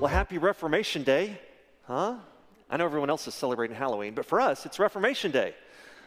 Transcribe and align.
Well, 0.00 0.08
happy 0.08 0.38
Reformation 0.38 1.02
Day, 1.02 1.38
huh? 1.82 2.14
I 2.70 2.76
know 2.78 2.86
everyone 2.86 3.10
else 3.10 3.28
is 3.28 3.34
celebrating 3.34 3.76
Halloween, 3.76 4.14
but 4.14 4.24
for 4.24 4.40
us, 4.40 4.64
it's 4.64 4.78
Reformation 4.78 5.30
Day. 5.30 5.54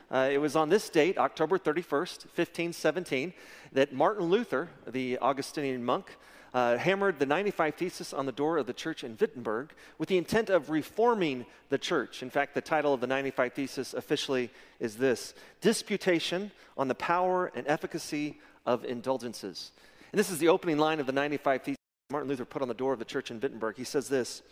Uh, 0.09 0.29
it 0.31 0.39
was 0.39 0.55
on 0.55 0.69
this 0.69 0.89
date, 0.89 1.19
October 1.19 1.59
31st, 1.59 2.25
1517, 2.25 3.33
that 3.73 3.93
Martin 3.93 4.25
Luther, 4.25 4.69
the 4.87 5.19
Augustinian 5.19 5.85
monk, 5.85 6.17
uh, 6.55 6.75
hammered 6.77 7.19
the 7.19 7.27
95 7.27 7.75
Thesis 7.75 8.13
on 8.13 8.25
the 8.25 8.31
door 8.31 8.57
of 8.57 8.65
the 8.65 8.73
church 8.73 9.03
in 9.03 9.15
Wittenberg 9.21 9.73
with 9.99 10.09
the 10.09 10.17
intent 10.17 10.49
of 10.49 10.71
reforming 10.71 11.45
the 11.69 11.77
church. 11.77 12.23
In 12.23 12.31
fact, 12.31 12.55
the 12.55 12.61
title 12.61 12.95
of 12.95 12.99
the 12.99 13.05
95 13.05 13.53
Thesis 13.53 13.93
officially 13.93 14.49
is 14.79 14.95
this 14.95 15.35
Disputation 15.61 16.49
on 16.79 16.87
the 16.87 16.95
Power 16.95 17.51
and 17.53 17.67
Efficacy 17.67 18.39
of 18.65 18.85
Indulgences. 18.85 19.71
And 20.11 20.17
this 20.17 20.31
is 20.31 20.39
the 20.39 20.47
opening 20.47 20.79
line 20.79 20.99
of 20.99 21.05
the 21.05 21.11
95 21.11 21.61
Thesis. 21.61 21.77
Martin 22.13 22.29
Luther 22.29 22.45
put 22.45 22.61
on 22.61 22.67
the 22.67 22.75
door 22.75 22.93
of 22.93 22.99
the 22.99 23.05
church 23.05 23.31
in 23.31 23.39
Wittenberg. 23.39 23.75
He 23.75 23.83
says 23.83 24.07
this 24.07 24.43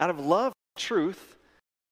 Out 0.00 0.08
of 0.08 0.18
love 0.18 0.54
for 0.54 0.80
truth 0.80 1.36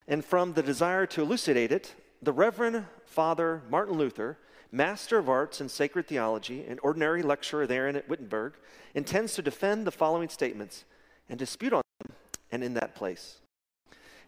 and 0.08 0.24
from 0.24 0.54
the 0.54 0.62
desire 0.62 1.04
to 1.04 1.20
elucidate 1.20 1.70
it, 1.70 1.94
the 2.22 2.32
Reverend 2.32 2.86
Father 3.04 3.60
Martin 3.68 3.98
Luther, 3.98 4.38
Master 4.72 5.18
of 5.18 5.28
Arts 5.28 5.60
in 5.60 5.68
Sacred 5.68 6.08
Theology 6.08 6.64
and 6.66 6.80
ordinary 6.82 7.22
lecturer 7.22 7.66
therein 7.66 7.94
at 7.94 8.08
Wittenberg, 8.08 8.54
intends 8.94 9.34
to 9.34 9.42
defend 9.42 9.86
the 9.86 9.90
following 9.90 10.30
statements 10.30 10.86
and 11.28 11.38
dispute 11.38 11.74
on 11.74 11.82
them 12.00 12.16
and 12.50 12.64
in 12.64 12.72
that 12.72 12.94
place. 12.94 13.42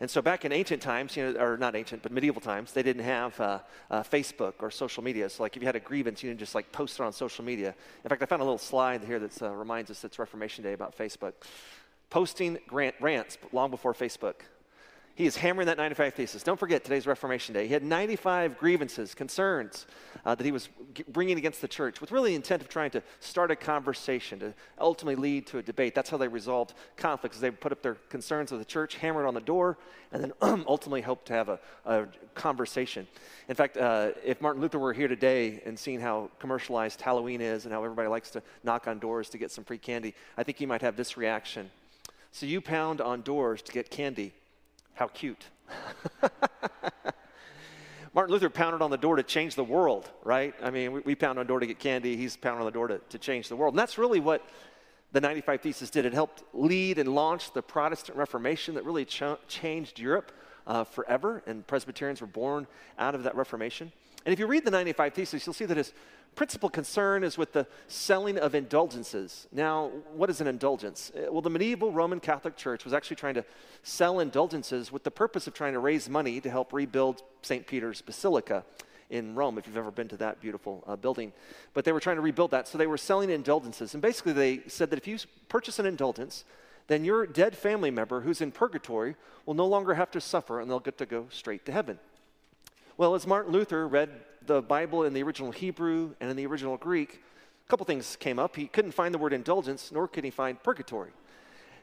And 0.05 0.11
so 0.11 0.21
back 0.21 0.45
in 0.45 0.53
ancient 0.53 0.83
times, 0.83 1.17
you 1.17 1.33
know, 1.33 1.41
or 1.41 1.57
not 1.57 1.75
ancient, 1.75 2.03
but 2.03 2.13
medieval 2.13 2.39
times, 2.39 2.75
they 2.75 2.83
didn't 2.83 3.05
have 3.05 3.41
uh, 3.41 3.61
uh, 3.91 4.03
Facebook 4.03 4.53
or 4.61 4.71
social 4.71 5.03
media. 5.03 5.31
So 5.31 5.43
like 5.43 5.57
if 5.57 5.63
you 5.63 5.67
had 5.67 5.77
a 5.77 5.81
grievance, 5.81 6.23
you 6.23 6.29
didn't 6.29 6.41
just 6.41 6.55
like 6.55 6.71
post 6.73 7.01
it 7.01 7.03
on 7.03 7.11
social 7.11 7.43
media. 7.43 7.75
In 8.05 8.11
fact, 8.11 8.23
I 8.23 8.27
found 8.27 8.43
a 8.43 8.45
little 8.45 8.59
slide 8.59 9.03
here 9.03 9.19
that 9.19 9.41
uh, 9.41 9.51
reminds 9.53 9.91
us 9.91 10.05
it's 10.05 10.19
Reformation 10.19 10.63
Day 10.63 10.75
about 10.75 10.95
Facebook. 10.95 11.33
Posting 12.11 12.59
grant, 12.67 12.95
rants 13.01 13.39
long 13.51 13.71
before 13.71 13.95
Facebook. 13.95 14.35
He 15.17 15.27
is 15.27 15.37
hammering 15.37 15.67
that 15.67 15.77
95 15.77 16.15
thesis. 16.15 16.43
Don't 16.43 16.59
forget 16.59 16.83
today's 16.83 17.07
Reformation 17.07 17.55
Day. 17.55 17.69
He 17.69 17.73
had 17.73 17.85
95 17.85 18.59
grievances, 18.59 19.15
concerns 19.15 19.87
uh, 20.27 20.35
that 20.35 20.45
he 20.45 20.51
was 20.51 20.69
bringing 21.09 21.39
against 21.39 21.61
the 21.61 21.69
church 21.69 22.01
with 22.01 22.11
really 22.11 22.35
intent 22.35 22.63
of 22.63 22.69
trying 22.69 22.91
to 22.91 23.03
start 23.21 23.53
a 23.53 23.57
conversation 23.57 24.41
to 24.41 24.55
ultimately 24.77 25.15
lead 25.15 25.47
to 25.47 25.59
a 25.59 25.63
debate. 25.63 25.95
That's 25.95 26.11
how 26.11 26.17
they 26.17 26.27
resolved 26.27 26.75
conflicts. 26.97 27.39
They 27.39 27.53
put 27.53 27.71
up 27.71 27.81
their 27.81 27.95
concerns 28.09 28.51
with 28.51 28.61
the 28.61 28.65
church, 28.65 28.97
hammered 28.97 29.25
on 29.25 29.35
the 29.35 29.41
door, 29.41 29.79
and 30.11 30.25
then 30.25 30.33
ultimately 30.67 31.03
hoped 31.03 31.27
to 31.27 31.33
have 31.33 31.49
a, 31.49 31.61
a 31.85 32.07
conversation. 32.35 33.07
In 33.49 33.55
fact, 33.55 33.77
uh, 33.77 34.11
if 34.25 34.41
Martin 34.41 34.61
Luther 34.61 34.81
were 34.81 34.93
here 34.93 35.09
today 35.09 35.63
and 35.65 35.79
seeing 35.79 36.01
how 36.01 36.29
commercialized 36.41 37.01
Halloween 37.01 37.41
is 37.41 37.67
and 37.67 37.73
how 37.73 37.85
everybody 37.85 38.09
likes 38.09 38.31
to 38.31 38.43
knock 38.65 38.89
on 38.89 38.99
doors 38.99 39.29
to 39.29 39.39
get 39.39 39.53
some 39.53 39.63
free 39.63 39.79
candy, 39.79 40.13
I 40.37 40.43
think 40.43 40.59
he 40.59 40.67
might 40.67 40.83
have 40.83 40.97
this 40.97 41.17
reaction. 41.17 41.71
So 42.33 42.47
you 42.47 42.61
pound 42.61 43.01
on 43.01 43.23
doors 43.23 43.63
to 43.63 43.71
get 43.71 43.91
candy 43.91 44.33
how 44.95 45.09
cute. 45.09 45.45
Martin 48.15 48.33
Luther 48.33 48.49
pounded 48.49 48.81
on 48.81 48.91
the 48.91 48.97
door 48.97 49.17
to 49.17 49.23
change 49.25 49.57
the 49.57 49.65
world, 49.65 50.09
right? 50.23 50.55
I 50.63 50.71
mean, 50.71 50.93
we, 50.93 51.01
we 51.01 51.15
pound 51.15 51.39
on 51.39 51.45
the 51.45 51.49
door 51.49 51.59
to 51.61 51.67
get 51.67 51.81
candy, 51.81 52.17
he's 52.17 52.37
pounding 52.37 52.61
on 52.61 52.67
the 52.67 52.73
door 52.73 52.89
to, 52.89 52.99
to 52.99 53.19
change 53.19 53.49
the 53.49 53.57
world. 53.57 53.75
And 53.75 53.79
that's 53.79 53.99
really 53.99 54.21
what 54.21 54.47
the 55.11 55.21
95 55.21 55.61
Thesis 55.63 55.91
did. 55.91 56.07
It 56.07 56.15
helped 56.15 56.45
lead 56.53 56.99
and 56.99 57.13
launch 57.13 57.53
the 57.53 57.63
Protestant 57.63 58.17
Reformation 58.17 58.75
that 58.75 58.85
really 58.85 59.05
ch- 59.05 59.23
changed 59.49 59.99
Europe 59.99 60.33
uh, 60.67 60.85
forever, 60.85 61.43
and 61.47 61.67
Presbyterians 61.67 62.21
were 62.21 62.27
born 62.27 62.67
out 62.99 63.15
of 63.15 63.23
that 63.25 63.37
Reformation. 63.37 63.93
And 64.25 64.33
if 64.33 64.39
you 64.39 64.47
read 64.47 64.65
the 64.65 64.71
95 64.71 65.13
Theses, 65.13 65.47
you'll 65.47 65.55
see 65.55 65.67
that 65.67 65.77
his 65.77 65.93
principal 66.35 66.69
concern 66.69 67.23
is 67.23 67.39
with 67.39 67.53
the 67.53 67.67
selling 67.89 68.39
of 68.39 68.55
indulgences. 68.55 69.47
Now, 69.53 69.91
what 70.15 70.31
is 70.31 70.41
an 70.41 70.47
indulgence? 70.47 71.13
Uh, 71.15 71.31
well, 71.31 71.43
the 71.43 71.51
medieval 71.51 71.93
Roman 71.93 72.21
Catholic 72.21 72.57
Church 72.57 72.85
was 72.85 72.93
actually 72.93 73.17
trying 73.17 73.35
to 73.35 73.45
sell 73.83 74.21
indulgences 74.21 74.91
with 74.91 75.05
the 75.05 75.11
purpose 75.11 75.47
of 75.47 75.55
trying 75.55 75.75
to 75.75 75.79
raise 75.79 76.09
money 76.09 76.41
to 76.41 76.51
help 76.51 76.73
rebuild 76.73 77.23
St. 77.43 77.67
Peter's 77.67 78.01
Basilica 78.01 78.65
in 79.11 79.35
Rome, 79.35 79.59
if 79.59 79.67
you've 79.67 79.77
ever 79.77 79.91
been 79.91 80.09
to 80.09 80.17
that 80.17 80.41
beautiful 80.41 80.83
uh, 80.87 80.97
building. 80.97 81.33
But 81.75 81.85
they 81.85 81.93
were 81.93 82.01
trying 82.01 82.17
to 82.17 82.23
rebuild 82.23 82.51
that, 82.53 82.67
so 82.67 82.79
they 82.79 82.87
were 82.87 82.99
selling 82.99 83.31
indulgences. 83.31 83.95
And 83.95 84.03
basically, 84.03 84.33
they 84.33 84.63
said 84.67 84.91
that 84.91 84.99
if 84.99 85.07
you 85.07 85.19
purchase 85.49 85.79
an 85.79 85.87
indulgence, 85.87 86.45
then 86.87 87.05
your 87.05 87.27
dead 87.27 87.57
family 87.57 87.91
member 87.91 88.21
who's 88.21 88.41
in 88.41 88.53
purgatory 88.53 89.17
will 89.47 89.55
no 89.55 89.67
longer 89.67 89.95
have 89.95 90.11
to 90.13 90.21
suffer 90.21 90.61
and 90.61 90.71
they'll 90.71 90.81
get 90.81 90.99
to 90.99 91.07
go 91.07 91.27
straight 91.31 91.65
to 91.67 91.73
heaven. 91.73 91.99
Well, 92.97 93.15
as 93.15 93.27
Martin 93.27 93.53
Luther 93.53 93.89
read 93.89 94.11
the 94.47 94.63
Bible 94.63 95.05
in 95.05 95.15
the 95.15 95.23
original 95.23 95.51
Hebrew 95.51 96.15
and 96.21 96.31
in 96.31 96.37
the 96.37 96.47
original 96.47 96.77
Greek, 96.77 97.23
a 97.67 97.71
couple 97.71 97.87
things 97.87 98.17
came 98.17 98.39
up. 98.39 98.57
He 98.57 98.67
couldn't 98.67 98.93
find 98.93 99.15
the 99.15 99.19
word 99.19 99.33
indulgence, 99.33 99.91
nor 99.91 100.07
could 100.07 100.25
he 100.25 100.31
find 100.31 100.63
purgatory. 100.63 101.11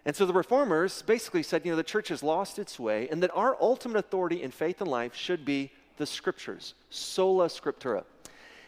And 0.05 0.15
so 0.15 0.25
the 0.25 0.33
reformers 0.33 1.01
basically 1.01 1.43
said, 1.43 1.65
you 1.65 1.71
know, 1.71 1.77
the 1.77 1.83
church 1.83 2.07
has 2.09 2.23
lost 2.23 2.57
its 2.59 2.79
way, 2.79 3.07
and 3.09 3.21
that 3.21 3.31
our 3.35 3.55
ultimate 3.59 3.99
authority 3.99 4.41
in 4.41 4.51
faith 4.51 4.81
and 4.81 4.89
life 4.89 5.15
should 5.15 5.45
be 5.45 5.71
the 5.97 6.05
scriptures, 6.05 6.73
sola 6.89 7.47
scriptura. 7.47 8.03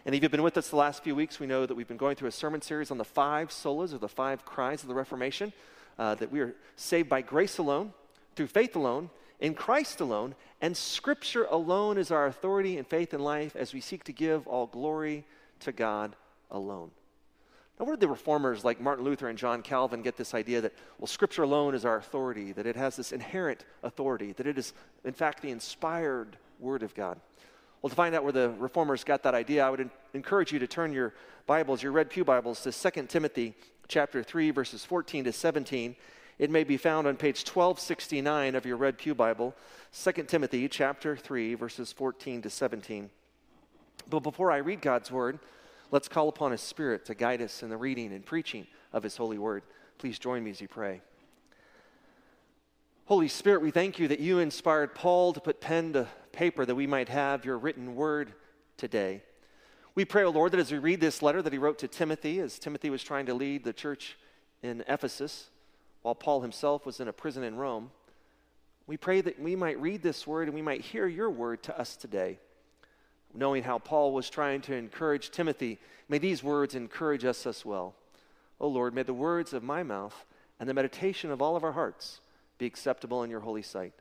And 0.05 0.13
if 0.13 0.21
you've 0.21 0.31
been 0.31 0.43
with 0.43 0.57
us 0.57 0.69
the 0.69 0.75
last 0.75 1.03
few 1.03 1.15
weeks, 1.15 1.39
we 1.39 1.47
know 1.47 1.65
that 1.65 1.73
we've 1.73 1.87
been 1.87 1.97
going 1.97 2.15
through 2.15 2.27
a 2.27 2.31
sermon 2.31 2.61
series 2.61 2.91
on 2.91 2.97
the 2.97 3.05
five 3.05 3.49
solas 3.49 3.93
or 3.93 3.97
the 3.97 4.09
five 4.09 4.43
cries 4.45 4.83
of 4.83 4.89
the 4.89 4.93
Reformation, 4.93 5.53
uh, 5.97 6.15
that 6.15 6.31
we 6.31 6.39
are 6.39 6.55
saved 6.75 7.09
by 7.09 7.21
grace 7.21 7.57
alone, 7.57 7.93
through 8.35 8.47
faith 8.47 8.75
alone, 8.75 9.09
in 9.39 9.53
Christ 9.53 9.99
alone, 9.99 10.35
and 10.61 10.75
Scripture 10.75 11.45
alone 11.45 11.97
is 11.97 12.11
our 12.11 12.27
authority 12.27 12.77
in 12.77 12.85
faith 12.85 13.13
and 13.13 13.23
life 13.23 13.55
as 13.55 13.73
we 13.73 13.81
seek 13.81 14.03
to 14.05 14.13
give 14.13 14.47
all 14.47 14.67
glory 14.67 15.25
to 15.59 15.71
God 15.71 16.15
alone. 16.49 16.91
Now, 17.79 17.85
where 17.85 17.95
did 17.95 18.01
the 18.01 18.07
reformers 18.07 18.63
like 18.63 18.79
Martin 18.79 19.03
Luther 19.03 19.27
and 19.27 19.37
John 19.37 19.61
Calvin 19.61 20.03
get 20.03 20.15
this 20.15 20.33
idea 20.33 20.61
that, 20.61 20.73
well, 20.99 21.07
Scripture 21.07 21.43
alone 21.43 21.73
is 21.73 21.85
our 21.85 21.97
authority, 21.97 22.51
that 22.53 22.67
it 22.67 22.75
has 22.75 22.95
this 22.95 23.11
inherent 23.11 23.65
authority, 23.81 24.31
that 24.33 24.47
it 24.47 24.57
is, 24.57 24.73
in 25.03 25.13
fact, 25.13 25.41
the 25.41 25.49
inspired 25.49 26.37
Word 26.59 26.83
of 26.83 26.93
God? 26.93 27.19
Well, 27.81 27.89
to 27.89 27.95
find 27.95 28.15
out 28.15 28.23
where 28.23 28.31
the 28.31 28.51
reformers 28.51 29.03
got 29.03 29.23
that 29.23 29.33
idea, 29.33 29.65
I 29.65 29.69
would 29.69 29.89
encourage 30.13 30.53
you 30.53 30.59
to 30.59 30.67
turn 30.67 30.93
your 30.93 31.13
Bibles, 31.47 31.83
your 31.83 31.91
Red 31.91 32.09
Pew 32.09 32.23
Bibles, 32.23 32.61
to 32.61 32.71
2 32.71 33.07
Timothy 33.07 33.55
chapter 33.87 34.23
3, 34.23 34.51
verses 34.51 34.85
14 34.85 35.25
to 35.25 35.31
17. 35.31 35.95
It 36.39 36.49
may 36.49 36.63
be 36.63 36.77
found 36.77 37.07
on 37.07 37.15
page 37.15 37.41
1269 37.41 38.55
of 38.55 38.65
your 38.65 38.77
Red 38.77 38.97
Pew 38.97 39.13
Bible, 39.13 39.55
2 39.93 40.11
Timothy 40.23 40.67
chapter 40.67 41.15
3, 41.15 41.53
verses 41.55 41.91
14 41.91 42.41
to 42.41 42.49
17. 42.49 43.09
But 44.09 44.19
before 44.21 44.51
I 44.51 44.57
read 44.57 44.81
God's 44.81 45.11
word, 45.11 45.39
let's 45.91 46.07
call 46.07 46.29
upon 46.29 46.51
His 46.51 46.61
Spirit 46.61 47.05
to 47.05 47.15
guide 47.15 47.41
us 47.41 47.63
in 47.63 47.69
the 47.69 47.77
reading 47.77 48.11
and 48.13 48.25
preaching 48.25 48.67
of 48.91 49.03
His 49.03 49.15
holy 49.15 49.37
word. 49.37 49.63
Please 49.97 50.19
join 50.19 50.43
me 50.43 50.51
as 50.51 50.59
you 50.59 50.67
pray. 50.67 51.01
Holy 53.05 53.27
Spirit, 53.27 53.61
we 53.61 53.71
thank 53.71 53.99
you 53.99 54.07
that 54.07 54.19
you 54.19 54.39
inspired 54.39 54.95
Paul 54.95 55.33
to 55.33 55.41
put 55.41 55.61
pen 55.61 55.93
to 55.93 56.07
paper 56.31 56.65
that 56.65 56.75
we 56.75 56.87
might 56.87 57.09
have 57.09 57.45
your 57.45 57.57
written 57.57 57.95
word 57.95 58.33
today. 58.77 59.21
We 59.95 60.05
pray, 60.05 60.23
O 60.23 60.27
oh 60.27 60.31
Lord, 60.31 60.51
that 60.53 60.59
as 60.59 60.71
we 60.71 60.79
read 60.79 61.01
this 61.01 61.21
letter 61.21 61.41
that 61.41 61.53
he 61.53 61.59
wrote 61.59 61.77
to 61.79 61.87
Timothy, 61.87 62.39
as 62.39 62.57
Timothy 62.57 62.89
was 62.89 63.03
trying 63.03 63.27
to 63.27 63.33
lead 63.33 63.63
the 63.63 63.73
church 63.73 64.17
in 64.63 64.83
Ephesus, 64.87 65.49
while 66.01 66.15
Paul 66.15 66.41
himself 66.41 66.85
was 66.85 66.99
in 66.99 67.07
a 67.07 67.13
prison 67.13 67.43
in 67.43 67.55
Rome. 67.55 67.91
We 68.87 68.97
pray 68.97 69.21
that 69.21 69.39
we 69.39 69.55
might 69.55 69.79
read 69.79 70.01
this 70.01 70.25
word 70.25 70.47
and 70.47 70.55
we 70.55 70.61
might 70.61 70.81
hear 70.81 71.07
your 71.07 71.29
word 71.29 71.63
to 71.63 71.79
us 71.79 71.95
today. 71.95 72.39
Knowing 73.33 73.63
how 73.63 73.79
Paul 73.79 74.13
was 74.13 74.29
trying 74.29 74.61
to 74.61 74.75
encourage 74.75 75.31
Timothy, 75.31 75.79
may 76.09 76.17
these 76.17 76.43
words 76.43 76.75
encourage 76.75 77.23
us 77.23 77.45
as 77.45 77.65
well. 77.65 77.95
O 78.59 78.65
oh 78.65 78.69
Lord, 78.69 78.93
may 78.93 79.03
the 79.03 79.13
words 79.13 79.53
of 79.53 79.63
my 79.63 79.83
mouth 79.83 80.25
and 80.59 80.67
the 80.67 80.73
meditation 80.73 81.31
of 81.31 81.41
all 81.41 81.55
of 81.55 81.63
our 81.63 81.71
hearts 81.71 82.19
be 82.57 82.65
acceptable 82.65 83.23
in 83.23 83.29
your 83.29 83.39
holy 83.39 83.61
sight. 83.61 83.93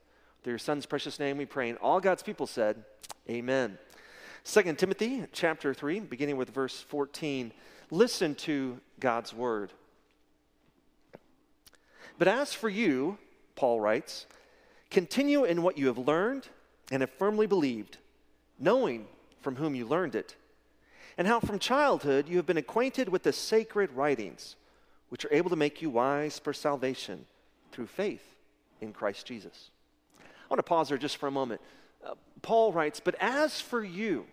Through 0.43 0.53
your 0.53 0.59
Son's 0.59 0.87
precious 0.87 1.19
name 1.19 1.37
we 1.37 1.47
pray. 1.47 1.69
And 1.69 1.79
all 1.79 2.01
God's 2.01 2.23
people 2.23 2.47
said, 2.47 2.85
Amen. 3.31 3.79
2 4.45 4.75
Timothy 4.75 5.25
chapter 5.33 5.73
3, 5.73 6.01
beginning 6.01 6.37
with 6.37 6.51
verse 6.51 6.81
14. 6.81 7.53
Listen 7.91 8.35
to 8.35 8.81
God's 8.99 9.33
word. 9.33 9.73
But 12.19 12.27
as 12.27 12.53
for 12.53 12.69
you, 12.69 13.19
Paul 13.55 13.81
writes, 13.81 14.27
continue 14.91 15.45
in 15.45 15.63
what 15.63 15.79
you 15.79 15.87
have 15.87 15.99
learned 15.99 16.49
and 16.91 17.03
have 17.03 17.11
firmly 17.11 17.47
believed, 17.47 17.99
knowing 18.59 19.07
from 19.41 19.57
whom 19.57 19.77
you 19.77 19.87
learned 19.87 20.17
it, 20.17 20.35
and 21.17 21.27
how 21.27 21.39
from 21.39 21.59
childhood 21.59 22.29
you 22.29 22.37
have 22.37 22.47
been 22.47 22.57
acquainted 22.57 23.09
with 23.09 23.23
the 23.23 23.33
sacred 23.33 23.93
writings, 23.93 24.57
which 25.09 25.25
are 25.25 25.33
able 25.33 25.51
to 25.51 25.57
make 25.57 25.81
you 25.81 25.89
wise 25.89 26.39
for 26.41 26.53
salvation 26.53 27.27
through 27.71 27.87
faith 27.87 28.35
in 28.81 28.93
Christ 28.93 29.25
Jesus. 29.25 29.71
I 30.19 30.25
want 30.51 30.59
to 30.59 30.65
pause 30.65 30.89
there 30.89 30.99
just 30.99 31.17
for 31.17 31.29
a 31.29 31.33
moment. 31.33 31.61
Uh, 32.05 32.15
Paul 32.43 32.73
writes, 32.73 33.01
But 33.01 33.15
as 33.21 33.61
for 33.61 33.83
you, 33.83 34.27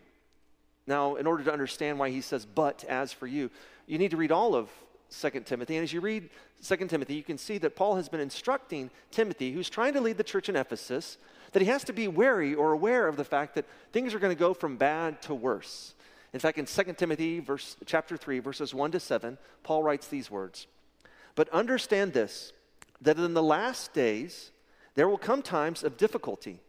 now, 0.89 1.15
in 1.15 1.27
order 1.27 1.44
to 1.44 1.53
understand 1.53 2.00
why 2.00 2.09
he 2.09 2.19
says, 2.19 2.45
but 2.45 2.83
as 2.86 3.13
for 3.13 3.27
you, 3.27 3.51
you 3.86 3.97
need 4.00 4.12
to 4.12 4.18
read 4.18 4.31
all 4.31 4.56
of 4.56 4.69
2 5.12 5.30
Timothy. 5.45 5.77
And 5.77 5.83
as 5.83 5.94
you 5.94 6.01
read 6.01 6.30
2 6.63 6.75
Timothy, 6.88 7.13
you 7.13 7.24
can 7.24 7.38
see 7.38 7.59
that 7.59 7.75
Paul 7.75 7.95
has 7.95 8.09
been 8.09 8.19
instructing 8.19 8.89
Timothy, 9.12 9.51
who's 9.51 9.69
trying 9.69 9.94
to 9.94 10.01
lead 10.01 10.18
the 10.18 10.24
church 10.24 10.50
in 10.50 10.56
Ephesus, 10.56 11.18
that 11.51 11.62
he 11.62 11.68
has 11.68 11.83
to 11.86 11.94
be 11.94 12.07
wary 12.07 12.56
or 12.56 12.74
aware 12.74 13.07
of 13.07 13.18
the 13.18 13.24
fact 13.24 13.56
that 13.56 13.65
things 13.94 14.13
are 14.13 14.19
going 14.19 14.36
to 14.36 14.39
go 14.39 14.53
from 14.53 14.77
bad 14.77 15.21
to 15.21 15.36
worse. 15.36 15.94
In 16.33 16.39
fact, 16.39 16.57
in 16.57 16.65
2 16.65 16.94
Timothy 16.94 17.39
verse, 17.39 17.77
chapter 17.86 18.18
3, 18.18 18.39
verses 18.39 18.74
1 18.74 18.91
to 18.91 19.00
7, 19.00 19.38
Paul 19.63 19.83
writes 19.83 20.07
these 20.07 20.30
words 20.30 20.68
But 21.36 21.50
understand 21.50 22.13
this 22.13 22.51
that 23.01 23.18
in 23.18 23.33
the 23.33 23.44
last 23.44 23.94
days 23.94 24.51
there 24.95 25.07
will 25.07 25.18
come 25.18 25.41
times 25.41 25.83
of 25.83 25.97
difficulty. 25.97 26.59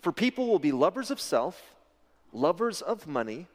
For 0.00 0.12
people 0.12 0.46
will 0.46 0.60
be 0.60 0.72
lovers 0.72 1.10
of 1.10 1.20
self, 1.20 1.74
lovers 2.32 2.82
of 2.82 3.06
money, 3.06 3.46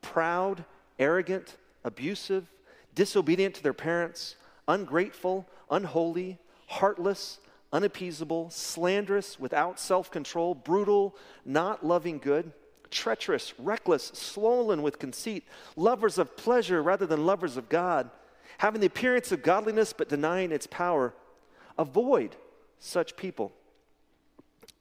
proud, 0.00 0.64
arrogant, 0.98 1.56
abusive, 1.84 2.46
disobedient 2.94 3.54
to 3.54 3.62
their 3.62 3.72
parents, 3.72 4.36
ungrateful, 4.68 5.46
unholy, 5.70 6.38
heartless, 6.66 7.38
unappeasable, 7.72 8.50
slanderous, 8.50 9.40
without 9.40 9.80
self 9.80 10.10
control, 10.10 10.54
brutal, 10.54 11.16
not 11.44 11.84
loving 11.84 12.18
good, 12.18 12.52
treacherous, 12.90 13.54
reckless, 13.58 14.12
swollen 14.14 14.82
with 14.82 14.98
conceit, 14.98 15.44
lovers 15.76 16.18
of 16.18 16.36
pleasure 16.36 16.82
rather 16.82 17.06
than 17.06 17.26
lovers 17.26 17.56
of 17.56 17.68
God, 17.68 18.10
having 18.58 18.80
the 18.80 18.86
appearance 18.86 19.32
of 19.32 19.42
godliness 19.42 19.92
but 19.92 20.08
denying 20.08 20.52
its 20.52 20.66
power. 20.66 21.14
Avoid 21.78 22.36
such 22.78 23.16
people. 23.16 23.52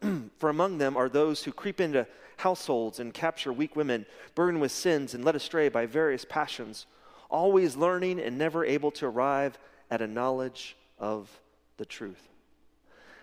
For 0.38 0.50
among 0.50 0.78
them 0.78 0.98
are 0.98 1.10
those 1.10 1.44
who 1.44 1.52
creep 1.52 1.80
into 1.80 2.06
households 2.42 3.00
and 3.00 3.14
capture 3.14 3.54
weak 3.54 3.76
women, 3.76 4.06
burdened 4.36 4.62
with 4.62 4.72
sins 4.72 5.14
and 5.14 5.24
led 5.24 5.36
astray 5.36 5.70
by 5.70 5.86
various 5.86 6.26
passions, 6.26 6.86
always 7.30 7.76
learning 7.76 8.20
and 8.20 8.38
never 8.38 8.66
able 8.66 8.92
to 8.92 9.06
arrive 9.06 9.58
at 9.90 10.02
a 10.02 10.08
knowledge 10.08 10.76
of 11.00 11.30
the 11.78 11.86
truth. 11.86 12.30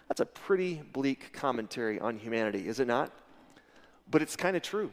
That's 0.09 0.21
a 0.21 0.27
pretty 0.27 0.83
bleak 0.93 1.33
commentary 1.33 2.01
on 2.01 2.19
humanity, 2.19 2.67
is 2.67 2.81
it 2.81 2.87
not? 2.87 3.13
But 4.11 4.23
it's 4.23 4.37
kind 4.37 4.57
of 4.57 4.63
true. 4.63 4.93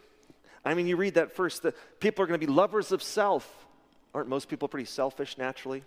I 0.66 0.74
mean, 0.74 0.88
you 0.88 0.98
read 0.98 1.14
that 1.14 1.36
first, 1.36 1.64
that 1.64 1.76
people 2.00 2.24
are 2.24 2.28
going 2.28 2.40
to 2.40 2.46
be 2.46 2.52
lovers 2.52 2.92
of 2.92 3.02
self. 3.02 3.66
Aren't 4.14 4.28
most 4.28 4.50
people 4.50 4.68
pretty 4.68 4.86
selfish 4.86 5.38
naturally? 5.38 5.84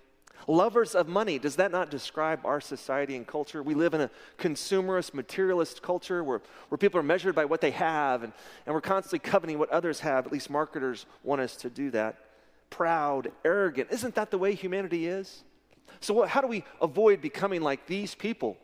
Lovers 0.47 0.95
of 0.95 1.09
money, 1.09 1.39
does 1.39 1.57
that 1.57 1.71
not 1.71 1.91
describe 1.91 2.45
our 2.47 2.61
society 2.61 3.17
and 3.17 3.27
culture? 3.27 3.63
We 3.63 3.75
live 3.75 3.95
in 3.95 4.01
a 4.01 4.11
consumerist, 4.39 5.13
materialist 5.13 5.83
culture 5.83 6.25
where, 6.25 6.41
where 6.69 6.79
people 6.79 7.01
are 7.01 7.05
measured 7.05 7.35
by 7.35 7.45
what 7.45 7.61
they 7.61 7.73
have, 7.73 8.23
and, 8.23 8.33
and 8.65 8.75
we're 8.75 8.81
constantly 8.81 9.19
coveting 9.19 9.59
what 9.59 9.71
others 9.71 10.01
have. 10.01 10.27
At 10.27 10.33
least 10.33 10.49
marketers 10.49 11.07
want 11.23 11.41
us 11.41 11.57
to 11.57 11.71
do 11.71 11.91
that. 11.91 12.17
Proud, 12.71 13.33
arrogant. 13.45 13.91
Isn't 13.91 14.15
that 14.15 14.31
the 14.31 14.39
way 14.39 14.55
humanity 14.55 15.07
is? 15.07 15.43
So, 16.01 16.15
what, 16.15 16.29
how 16.29 16.41
do 16.41 16.47
we 16.47 16.65
avoid 16.81 17.21
becoming 17.21 17.63
like 17.63 17.87
these 17.87 18.15
people? 18.15 18.57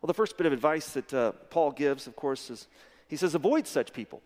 Well, 0.00 0.08
the 0.08 0.14
first 0.14 0.36
bit 0.36 0.46
of 0.46 0.52
advice 0.52 0.92
that 0.92 1.14
uh, 1.14 1.32
Paul 1.50 1.72
gives, 1.72 2.06
of 2.06 2.16
course, 2.16 2.50
is 2.50 2.66
he 3.10 3.16
says, 3.16 3.34
avoid 3.34 3.66
such 3.66 3.92
people. 3.92 4.22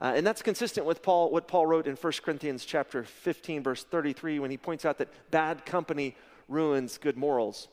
Uh, 0.00 0.12
and 0.16 0.26
that's 0.26 0.42
consistent 0.42 0.86
with 0.86 1.02
Paul, 1.02 1.30
what 1.30 1.48
Paul 1.48 1.66
wrote 1.66 1.86
in 1.86 1.96
1 1.96 2.12
Corinthians 2.22 2.64
chapter 2.64 3.02
15, 3.04 3.62
verse 3.62 3.84
33, 3.84 4.38
when 4.38 4.50
he 4.50 4.56
points 4.56 4.84
out 4.84 4.98
that 4.98 5.08
bad 5.30 5.64
company 5.64 6.14
ruins 6.48 6.98
good 6.98 7.16
morals. 7.16 7.68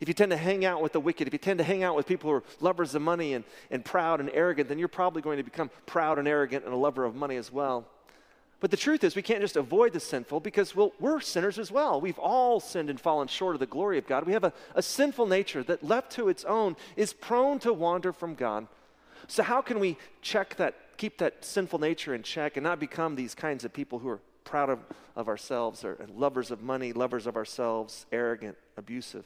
If 0.00 0.08
you 0.08 0.14
tend 0.14 0.30
to 0.30 0.36
hang 0.36 0.64
out 0.64 0.82
with 0.82 0.92
the 0.92 1.00
wicked, 1.00 1.26
if 1.26 1.32
you 1.32 1.38
tend 1.38 1.58
to 1.58 1.64
hang 1.64 1.82
out 1.82 1.96
with 1.96 2.06
people 2.06 2.30
who 2.30 2.36
are 2.36 2.44
lovers 2.60 2.94
of 2.94 3.02
money 3.02 3.34
and, 3.34 3.44
and 3.70 3.84
proud 3.84 4.20
and 4.20 4.30
arrogant, 4.32 4.68
then 4.68 4.78
you're 4.78 4.88
probably 4.88 5.22
going 5.22 5.36
to 5.36 5.42
become 5.42 5.70
proud 5.86 6.18
and 6.18 6.26
arrogant 6.26 6.64
and 6.64 6.72
a 6.72 6.76
lover 6.76 7.04
of 7.04 7.14
money 7.14 7.36
as 7.36 7.52
well. 7.52 7.86
But 8.60 8.70
the 8.70 8.76
truth 8.76 9.04
is, 9.04 9.14
we 9.14 9.22
can't 9.22 9.42
just 9.42 9.56
avoid 9.56 9.92
the 9.92 10.00
sinful 10.00 10.40
because 10.40 10.74
well, 10.74 10.92
we're 10.98 11.20
sinners 11.20 11.58
as 11.58 11.70
well. 11.70 12.00
We've 12.00 12.18
all 12.18 12.60
sinned 12.60 12.88
and 12.88 13.00
fallen 13.00 13.28
short 13.28 13.56
of 13.56 13.60
the 13.60 13.66
glory 13.66 13.98
of 13.98 14.06
God. 14.06 14.24
We 14.24 14.32
have 14.32 14.44
a, 14.44 14.52
a 14.74 14.82
sinful 14.82 15.26
nature 15.26 15.62
that, 15.64 15.82
left 15.82 16.12
to 16.12 16.28
its 16.28 16.44
own, 16.44 16.76
is 16.96 17.12
prone 17.12 17.58
to 17.58 17.72
wander 17.72 18.12
from 18.12 18.34
God. 18.34 18.66
So, 19.26 19.42
how 19.42 19.60
can 19.60 19.80
we 19.80 19.98
check 20.22 20.56
that, 20.56 20.74
keep 20.96 21.18
that 21.18 21.44
sinful 21.44 21.78
nature 21.78 22.14
in 22.14 22.22
check 22.22 22.56
and 22.56 22.64
not 22.64 22.80
become 22.80 23.16
these 23.16 23.34
kinds 23.34 23.64
of 23.64 23.72
people 23.72 23.98
who 23.98 24.08
are 24.08 24.20
proud 24.44 24.70
of, 24.70 24.78
of 25.16 25.28
ourselves 25.28 25.84
or 25.84 25.98
lovers 26.14 26.50
of 26.50 26.62
money, 26.62 26.92
lovers 26.92 27.26
of 27.26 27.36
ourselves, 27.36 28.06
arrogant, 28.12 28.56
abusive? 28.76 29.24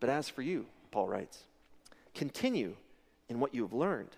But 0.00 0.10
as 0.10 0.28
for 0.28 0.42
you, 0.42 0.66
Paul 0.90 1.08
writes, 1.08 1.44
continue 2.14 2.74
in 3.28 3.40
what 3.40 3.54
you 3.54 3.62
have 3.62 3.72
learned 3.72 4.16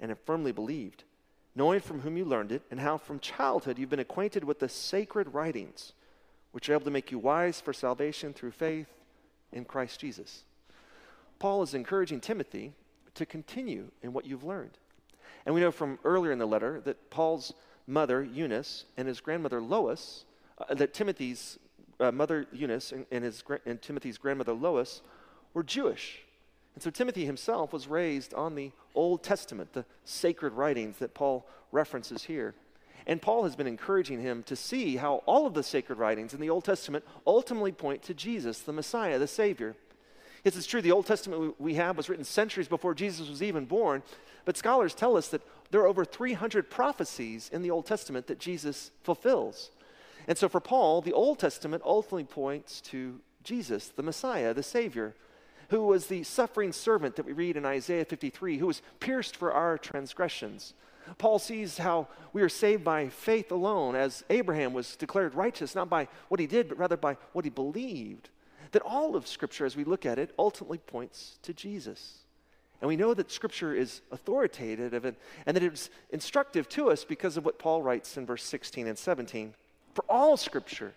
and 0.00 0.10
have 0.10 0.18
firmly 0.20 0.52
believed 0.52 1.04
knowing 1.54 1.80
from 1.80 2.00
whom 2.00 2.16
you 2.16 2.24
learned 2.24 2.52
it, 2.52 2.62
and 2.70 2.80
how 2.80 2.96
from 2.96 3.18
childhood 3.18 3.78
you've 3.78 3.90
been 3.90 3.98
acquainted 3.98 4.44
with 4.44 4.60
the 4.60 4.68
sacred 4.68 5.34
writings, 5.34 5.92
which 6.52 6.68
are 6.68 6.74
able 6.74 6.84
to 6.84 6.90
make 6.90 7.10
you 7.10 7.18
wise 7.18 7.60
for 7.60 7.72
salvation 7.72 8.32
through 8.32 8.50
faith 8.50 8.88
in 9.52 9.64
Christ 9.64 10.00
Jesus. 10.00 10.44
Paul 11.38 11.62
is 11.62 11.74
encouraging 11.74 12.20
Timothy 12.20 12.72
to 13.14 13.26
continue 13.26 13.90
in 14.02 14.12
what 14.12 14.26
you've 14.26 14.44
learned. 14.44 14.78
And 15.46 15.54
we 15.54 15.60
know 15.60 15.70
from 15.70 15.98
earlier 16.04 16.32
in 16.32 16.38
the 16.38 16.46
letter 16.46 16.80
that 16.84 17.10
Paul's 17.10 17.52
mother, 17.86 18.22
Eunice, 18.22 18.84
and 18.96 19.08
his 19.08 19.20
grandmother, 19.20 19.60
Lois, 19.60 20.24
uh, 20.58 20.74
that 20.74 20.94
Timothy's 20.94 21.58
uh, 21.98 22.12
mother, 22.12 22.46
Eunice, 22.52 22.92
and, 22.92 23.06
and, 23.10 23.24
his, 23.24 23.42
and 23.66 23.80
Timothy's 23.80 24.18
grandmother, 24.18 24.52
Lois, 24.52 25.02
were 25.54 25.62
Jewish. 25.62 26.20
And 26.74 26.82
so 26.82 26.90
Timothy 26.90 27.26
himself 27.26 27.72
was 27.72 27.88
raised 27.88 28.32
on 28.34 28.54
the 28.54 28.72
Old 28.94 29.22
Testament, 29.22 29.72
the 29.72 29.84
sacred 30.04 30.52
writings 30.52 30.98
that 30.98 31.14
Paul 31.14 31.46
references 31.72 32.24
here. 32.24 32.54
And 33.06 33.20
Paul 33.20 33.44
has 33.44 33.56
been 33.56 33.66
encouraging 33.66 34.20
him 34.20 34.42
to 34.44 34.54
see 34.54 34.96
how 34.96 35.16
all 35.26 35.46
of 35.46 35.54
the 35.54 35.62
sacred 35.62 35.98
writings 35.98 36.34
in 36.34 36.40
the 36.40 36.50
Old 36.50 36.64
Testament 36.64 37.04
ultimately 37.26 37.72
point 37.72 38.02
to 38.02 38.14
Jesus, 38.14 38.60
the 38.60 38.72
Messiah, 38.72 39.18
the 39.18 39.26
Savior. 39.26 39.74
Yes, 40.44 40.56
it's 40.56 40.66
true, 40.66 40.80
the 40.80 40.92
Old 40.92 41.06
Testament 41.06 41.60
we 41.60 41.74
have 41.74 41.96
was 41.96 42.08
written 42.08 42.24
centuries 42.24 42.68
before 42.68 42.94
Jesus 42.94 43.28
was 43.28 43.42
even 43.42 43.66
born, 43.66 44.02
but 44.44 44.56
scholars 44.56 44.94
tell 44.94 45.16
us 45.16 45.28
that 45.28 45.42
there 45.70 45.82
are 45.82 45.86
over 45.86 46.04
300 46.04 46.70
prophecies 46.70 47.50
in 47.52 47.62
the 47.62 47.70
Old 47.70 47.86
Testament 47.86 48.26
that 48.26 48.38
Jesus 48.38 48.90
fulfills. 49.02 49.70
And 50.26 50.38
so 50.38 50.48
for 50.48 50.60
Paul, 50.60 51.02
the 51.02 51.12
Old 51.12 51.38
Testament 51.38 51.82
ultimately 51.84 52.24
points 52.24 52.80
to 52.82 53.20
Jesus, 53.42 53.88
the 53.88 54.02
Messiah, 54.02 54.54
the 54.54 54.62
Savior, 54.62 55.14
who 55.68 55.84
was 55.84 56.06
the 56.06 56.24
suffering 56.24 56.72
servant 56.72 57.16
that 57.16 57.26
we 57.26 57.32
read 57.32 57.56
in 57.56 57.64
Isaiah 57.64 58.04
53, 58.04 58.58
who 58.58 58.66
was 58.66 58.82
pierced 58.98 59.36
for 59.36 59.52
our 59.52 59.78
transgressions. 59.78 60.74
Paul 61.18 61.38
sees 61.38 61.78
how 61.78 62.08
we 62.32 62.42
are 62.42 62.48
saved 62.48 62.84
by 62.84 63.08
faith 63.08 63.50
alone, 63.50 63.94
as 63.94 64.24
Abraham 64.30 64.72
was 64.72 64.96
declared 64.96 65.34
righteous, 65.34 65.74
not 65.74 65.88
by 65.88 66.08
what 66.28 66.40
he 66.40 66.46
did, 66.46 66.68
but 66.68 66.78
rather 66.78 66.96
by 66.96 67.16
what 67.32 67.44
he 67.44 67.50
believed. 67.50 68.30
That 68.72 68.82
all 68.82 69.16
of 69.16 69.26
Scripture, 69.26 69.66
as 69.66 69.76
we 69.76 69.84
look 69.84 70.06
at 70.06 70.18
it, 70.18 70.32
ultimately 70.38 70.78
points 70.78 71.38
to 71.42 71.52
Jesus. 71.52 72.18
And 72.80 72.88
we 72.88 72.96
know 72.96 73.14
that 73.14 73.30
Scripture 73.30 73.74
is 73.74 74.00
authoritative 74.10 75.04
and, 75.04 75.16
and 75.44 75.56
that 75.56 75.62
it's 75.62 75.90
instructive 76.10 76.68
to 76.70 76.90
us 76.90 77.04
because 77.04 77.36
of 77.36 77.44
what 77.44 77.58
Paul 77.58 77.82
writes 77.82 78.16
in 78.16 78.26
verse 78.26 78.44
16 78.44 78.86
and 78.86 78.96
17. 78.96 79.54
For 79.94 80.04
all 80.08 80.36
Scripture 80.36 80.92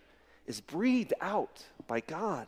is 0.48 0.62
breathed 0.62 1.14
out 1.20 1.64
by 1.88 2.00
God 2.02 2.48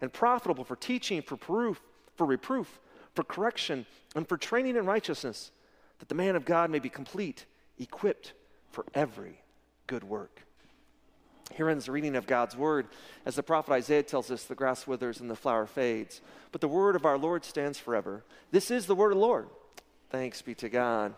and 0.00 0.12
profitable 0.12 0.64
for 0.64 0.76
teaching, 0.76 1.20
for 1.20 1.36
proof, 1.36 1.80
for 2.16 2.26
reproof, 2.26 2.80
for 3.14 3.24
correction, 3.24 3.86
and 4.14 4.26
for 4.26 4.36
training 4.36 4.76
in 4.76 4.86
righteousness, 4.86 5.50
that 5.98 6.08
the 6.08 6.14
man 6.14 6.36
of 6.36 6.44
God 6.44 6.70
may 6.70 6.78
be 6.78 6.88
complete, 6.88 7.44
equipped 7.78 8.32
for 8.70 8.86
every 8.94 9.42
good 9.86 10.04
work. 10.04 10.42
Here 11.54 11.68
ends 11.68 11.86
the 11.86 11.92
reading 11.92 12.16
of 12.16 12.26
God's 12.26 12.56
word. 12.56 12.88
As 13.26 13.36
the 13.36 13.42
prophet 13.42 13.72
Isaiah 13.72 14.02
tells 14.02 14.30
us, 14.30 14.44
the 14.44 14.54
grass 14.54 14.86
withers 14.86 15.20
and 15.20 15.30
the 15.30 15.36
flower 15.36 15.66
fades, 15.66 16.20
but 16.52 16.60
the 16.60 16.68
word 16.68 16.96
of 16.96 17.04
our 17.04 17.18
Lord 17.18 17.44
stands 17.44 17.78
forever. 17.78 18.24
This 18.50 18.70
is 18.70 18.86
the 18.86 18.94
word 18.94 19.12
of 19.12 19.18
the 19.18 19.24
Lord. 19.24 19.48
Thanks 20.10 20.42
be 20.42 20.54
to 20.56 20.68
God. 20.68 21.14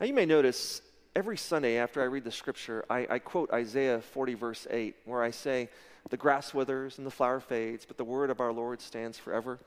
Now, 0.00 0.06
you 0.06 0.14
may 0.14 0.26
notice 0.26 0.80
every 1.16 1.36
Sunday 1.36 1.78
after 1.78 2.00
I 2.00 2.04
read 2.04 2.24
the 2.24 2.30
scripture, 2.30 2.84
I, 2.88 3.06
I 3.10 3.18
quote 3.18 3.50
Isaiah 3.52 4.00
40, 4.00 4.34
verse 4.34 4.66
8, 4.70 4.94
where 5.04 5.22
I 5.22 5.30
say, 5.30 5.68
the 6.10 6.16
grass 6.16 6.54
withers 6.54 6.98
and 6.98 7.06
the 7.06 7.10
flower 7.10 7.40
fades, 7.40 7.84
but 7.84 7.96
the 7.96 8.04
word 8.04 8.30
of 8.30 8.40
our 8.40 8.52
Lord 8.52 8.80
stands 8.80 9.18
forever. 9.18 9.58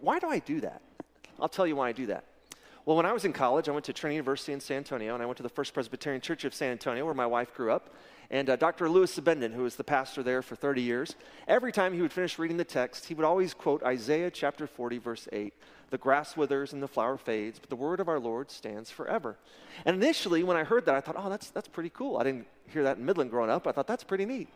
Why 0.00 0.18
do 0.18 0.28
I 0.28 0.38
do 0.38 0.60
that? 0.60 0.82
I'll 1.40 1.48
tell 1.48 1.66
you 1.66 1.76
why 1.76 1.88
I 1.88 1.92
do 1.92 2.06
that. 2.06 2.24
Well, 2.84 2.96
when 2.96 3.06
I 3.06 3.12
was 3.12 3.24
in 3.24 3.32
college, 3.32 3.68
I 3.68 3.72
went 3.72 3.84
to 3.86 3.92
Trinity 3.92 4.16
University 4.16 4.52
in 4.52 4.60
San 4.60 4.78
Antonio, 4.78 5.14
and 5.14 5.22
I 5.22 5.26
went 5.26 5.36
to 5.38 5.42
the 5.42 5.48
First 5.48 5.74
Presbyterian 5.74 6.20
Church 6.20 6.44
of 6.44 6.54
San 6.54 6.72
Antonio, 6.72 7.04
where 7.04 7.14
my 7.14 7.26
wife 7.26 7.54
grew 7.54 7.70
up. 7.70 7.94
And 8.30 8.50
uh, 8.50 8.56
Dr. 8.56 8.90
Louis 8.90 9.10
Zbinden, 9.18 9.54
who 9.54 9.62
was 9.62 9.76
the 9.76 9.84
pastor 9.84 10.22
there 10.22 10.42
for 10.42 10.54
30 10.54 10.82
years, 10.82 11.16
every 11.46 11.72
time 11.72 11.94
he 11.94 12.02
would 12.02 12.12
finish 12.12 12.38
reading 12.38 12.58
the 12.58 12.64
text, 12.64 13.06
he 13.06 13.14
would 13.14 13.24
always 13.24 13.54
quote 13.54 13.82
Isaiah 13.82 14.30
chapter 14.30 14.66
40, 14.66 14.98
verse 14.98 15.28
8 15.32 15.54
The 15.88 15.98
grass 15.98 16.36
withers 16.36 16.74
and 16.74 16.82
the 16.82 16.88
flower 16.88 17.16
fades, 17.16 17.58
but 17.58 17.70
the 17.70 17.76
word 17.76 18.00
of 18.00 18.08
our 18.08 18.20
Lord 18.20 18.50
stands 18.50 18.90
forever. 18.90 19.38
And 19.86 19.96
initially, 19.96 20.42
when 20.42 20.58
I 20.58 20.64
heard 20.64 20.84
that, 20.84 20.94
I 20.94 21.00
thought, 21.00 21.16
oh, 21.18 21.30
that's, 21.30 21.48
that's 21.50 21.68
pretty 21.68 21.90
cool. 21.90 22.18
I 22.18 22.24
didn't 22.24 22.46
hear 22.66 22.82
that 22.82 22.98
in 22.98 23.06
Midland 23.06 23.30
growing 23.30 23.50
up. 23.50 23.66
I 23.66 23.72
thought, 23.72 23.86
that's 23.86 24.04
pretty 24.04 24.26
neat. 24.26 24.48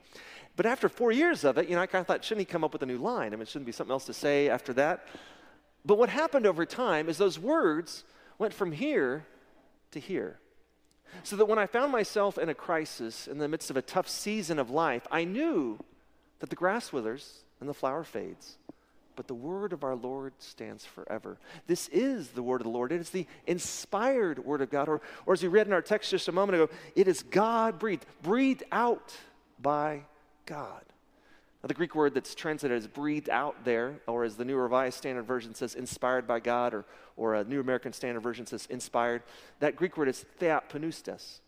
But 0.55 0.67
after 0.67 0.91
four 0.91 1.11
years 1.11 1.45
of 1.45 1.57
it, 1.57 1.67
you 1.69 1.75
know, 1.75 1.81
I 1.81 1.87
kind 1.87 2.03
of 2.03 2.07
thought, 2.07 2.23
shouldn't 2.23 2.47
he 2.47 2.53
come 2.53 2.65
up 2.65 2.75
with 2.75 2.83
a 2.83 2.87
new 2.87 2.99
line? 2.99 3.33
I 3.33 3.37
mean, 3.37 3.47
shouldn't 3.47 3.65
be 3.65 3.73
something 3.73 3.93
else 3.93 4.05
to 4.05 4.13
say 4.13 4.51
after 4.51 4.75
that? 4.75 5.07
But 5.85 5.97
what 5.97 6.11
happened 6.11 6.47
over 6.47 6.67
time 6.67 7.09
is 7.09 7.17
those 7.17 7.39
words 7.39 8.05
went 8.39 8.53
from 8.53 8.71
here 8.71 9.25
to 9.93 9.99
here. 9.99 10.39
So 11.25 11.37
that 11.37 11.47
when 11.47 11.59
I 11.59 11.67
found 11.67 11.93
myself 11.93 12.39
in 12.39 12.49
a 12.49 12.55
crisis 12.55 13.29
in 13.29 13.39
the 13.39 13.49
midst 13.49 13.71
of 13.71 13.77
a 13.77 13.83
tough 13.83 14.09
season 14.09 14.59
of 14.59 14.71
life, 14.71 15.07
I 15.11 15.25
knew 15.25 15.79
that 16.41 16.51
the 16.51 16.57
grass 16.57 16.93
withers 16.93 17.45
and 17.61 17.69
the 17.69 17.75
flower 17.75 18.03
fades, 18.03 18.57
but 19.15 19.29
the 19.29 19.35
word 19.35 19.73
of 19.73 19.85
our 19.85 19.95
Lord 19.95 20.33
stands 20.39 20.85
forever. 20.85 21.39
This 21.67 21.89
is 21.89 22.29
the 22.29 22.43
word 22.43 22.61
of 22.61 22.65
the 22.65 22.71
Lord. 22.71 22.93
It 22.93 23.01
is 23.01 23.11
the 23.11 23.27
inspired 23.47 24.45
word 24.45 24.61
of 24.61 24.71
God. 24.71 24.89
Or, 24.89 25.01
or 25.27 25.35
as 25.35 25.43
we 25.43 25.49
read 25.49 25.67
in 25.67 25.73
our 25.73 25.83
text 25.83 26.11
just 26.11 26.29
a 26.29 26.33
moment 26.33 26.57
ago, 26.57 26.73
it 26.97 27.07
is 27.07 27.23
God 27.23 27.79
breathed, 27.79 28.07
breathed 28.23 28.65
out 28.73 29.15
by 29.61 30.03
God. 30.47 30.83
The 31.65 31.75
Greek 31.75 31.95
word 31.95 32.15
that's 32.15 32.35
translated 32.35 32.77
as 32.77 32.89
breathed 32.89 33.31
out 33.31 33.65
there, 33.65 33.95
or 34.09 34.25
as 34.25 34.35
the 34.35 34.45
New 34.45 34.57
Revised 34.57 34.99
Standard 34.99 35.23
Version 35.23 35.55
says, 35.55 35.77
inspired 35.77 36.27
by 36.27 36.41
God, 36.41 36.75
or, 36.75 36.85
or 37.17 37.37
a 37.37 37.45
New 37.45 37.61
American 37.61 37.93
Standard 37.93 38.21
Version 38.21 38.47
says, 38.47 38.67
inspired, 38.69 39.23
that 39.61 39.77
Greek 39.77 39.97
word 39.97 40.09
is 40.09 40.25
theopneustos. 40.41 41.39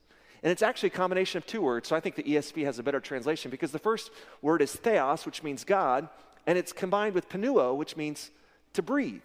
And 0.45 0.53
it's 0.53 0.63
actually 0.63 0.89
a 0.89 0.91
combination 0.91 1.39
of 1.39 1.47
two 1.47 1.63
words, 1.63 1.89
so 1.89 1.97
I 1.97 2.01
think 2.01 2.15
the 2.15 2.23
ESV 2.23 2.65
has 2.65 2.79
a 2.79 2.83
better 2.85 3.01
translation 3.01 3.51
because 3.51 3.73
the 3.73 3.79
first 3.79 4.11
word 4.41 4.63
is 4.63 4.73
theos, 4.73 5.27
which 5.27 5.43
means 5.43 5.65
God, 5.65 6.09
and 6.47 6.57
it's 6.57 6.73
combined 6.73 7.15
with 7.15 7.29
pneuo, 7.29 7.75
which 7.75 7.97
means 7.97 8.31
to 8.75 8.83
breathe, 8.83 9.23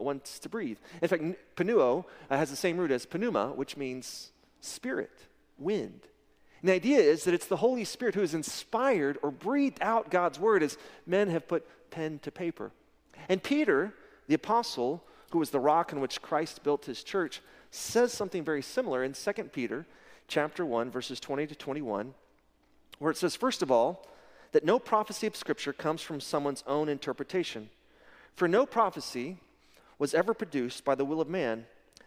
wants 0.00 0.40
to 0.40 0.48
breathe. 0.48 0.78
In 1.00 1.08
fact, 1.08 1.22
pneuo 1.56 2.04
uh, 2.28 2.36
has 2.36 2.50
the 2.50 2.56
same 2.56 2.76
root 2.78 2.90
as 2.90 3.06
pneuma, 3.06 3.52
which 3.54 3.76
means 3.76 4.32
spirit, 4.60 5.26
wind. 5.58 6.00
And 6.64 6.70
the 6.70 6.76
idea 6.76 6.98
is 6.98 7.24
that 7.24 7.34
it's 7.34 7.44
the 7.44 7.58
Holy 7.58 7.84
Spirit 7.84 8.14
who 8.14 8.22
has 8.22 8.32
inspired 8.32 9.18
or 9.22 9.30
breathed 9.30 9.82
out 9.82 10.10
God's 10.10 10.38
word 10.38 10.62
as 10.62 10.78
men 11.06 11.28
have 11.28 11.46
put 11.46 11.66
pen 11.90 12.20
to 12.20 12.30
paper. 12.30 12.70
And 13.28 13.42
Peter, 13.42 13.92
the 14.28 14.34
apostle, 14.34 15.04
who 15.30 15.40
was 15.40 15.50
the 15.50 15.60
rock 15.60 15.92
on 15.92 16.00
which 16.00 16.22
Christ 16.22 16.64
built 16.64 16.86
his 16.86 17.04
church, 17.04 17.42
says 17.70 18.14
something 18.14 18.42
very 18.42 18.62
similar 18.62 19.04
in 19.04 19.12
2 19.12 19.32
Peter 19.52 19.84
chapter 20.26 20.64
1 20.64 20.90
verses 20.90 21.20
20 21.20 21.48
to 21.48 21.54
21 21.54 22.14
where 22.98 23.10
it 23.10 23.18
says 23.18 23.36
first 23.36 23.60
of 23.60 23.70
all 23.70 24.06
that 24.52 24.64
no 24.64 24.78
prophecy 24.78 25.26
of 25.26 25.36
scripture 25.36 25.74
comes 25.74 26.00
from 26.00 26.18
someone's 26.18 26.64
own 26.66 26.88
interpretation. 26.88 27.68
For 28.36 28.48
no 28.48 28.64
prophecy 28.64 29.36
was 29.98 30.14
ever 30.14 30.32
produced 30.32 30.82
by 30.82 30.94
the 30.94 31.04
will 31.04 31.20
of 31.20 31.28
man, 31.28 31.66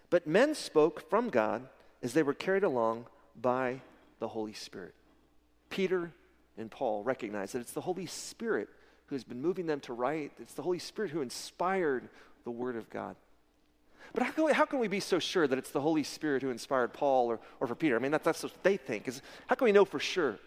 but 0.09 0.25
men 0.25 0.55
spoke 0.55 1.07
from 1.11 1.29
God 1.29 1.69
as 2.01 2.13
they 2.13 2.23
were 2.23 2.33
carried 2.33 2.63
along 2.63 3.05
by 3.39 3.81
the 4.19 4.27
Holy 4.27 4.53
Spirit. 4.53 4.93
Peter 5.69 6.11
and 6.57 6.71
Paul 6.71 7.03
recognize 7.03 7.51
that 7.51 7.59
it's 7.59 7.73
the 7.73 7.81
Holy 7.81 8.05
Spirit 8.05 8.69
who 9.07 9.15
has 9.15 9.23
been 9.23 9.41
moving 9.41 9.65
them 9.65 9.79
to 9.81 9.93
write. 9.93 10.31
It's 10.39 10.53
the 10.53 10.61
Holy 10.61 10.79
Spirit 10.79 11.11
who 11.11 11.21
inspired 11.21 12.09
the 12.43 12.51
Word 12.51 12.75
of 12.75 12.89
God. 12.89 13.15
But 14.13 14.23
how 14.23 14.31
can, 14.31 14.45
we, 14.45 14.53
how 14.53 14.65
can 14.65 14.79
we 14.79 14.87
be 14.87 14.99
so 14.99 15.19
sure 15.19 15.47
that 15.47 15.57
it's 15.57 15.71
the 15.71 15.81
Holy 15.81 16.03
Spirit 16.03 16.41
who 16.41 16.49
inspired 16.49 16.93
Paul 16.93 17.27
or, 17.27 17.39
or 17.59 17.67
for 17.67 17.75
Peter? 17.75 17.95
I 17.95 17.99
mean, 17.99 18.11
that, 18.11 18.23
that's 18.23 18.43
what 18.43 18.51
they 18.63 18.77
think. 18.77 19.07
Is, 19.07 19.21
how 19.47 19.55
can 19.55 19.65
we 19.65 19.71
know 19.71 19.85
for 19.85 19.99
sure? 19.99 20.39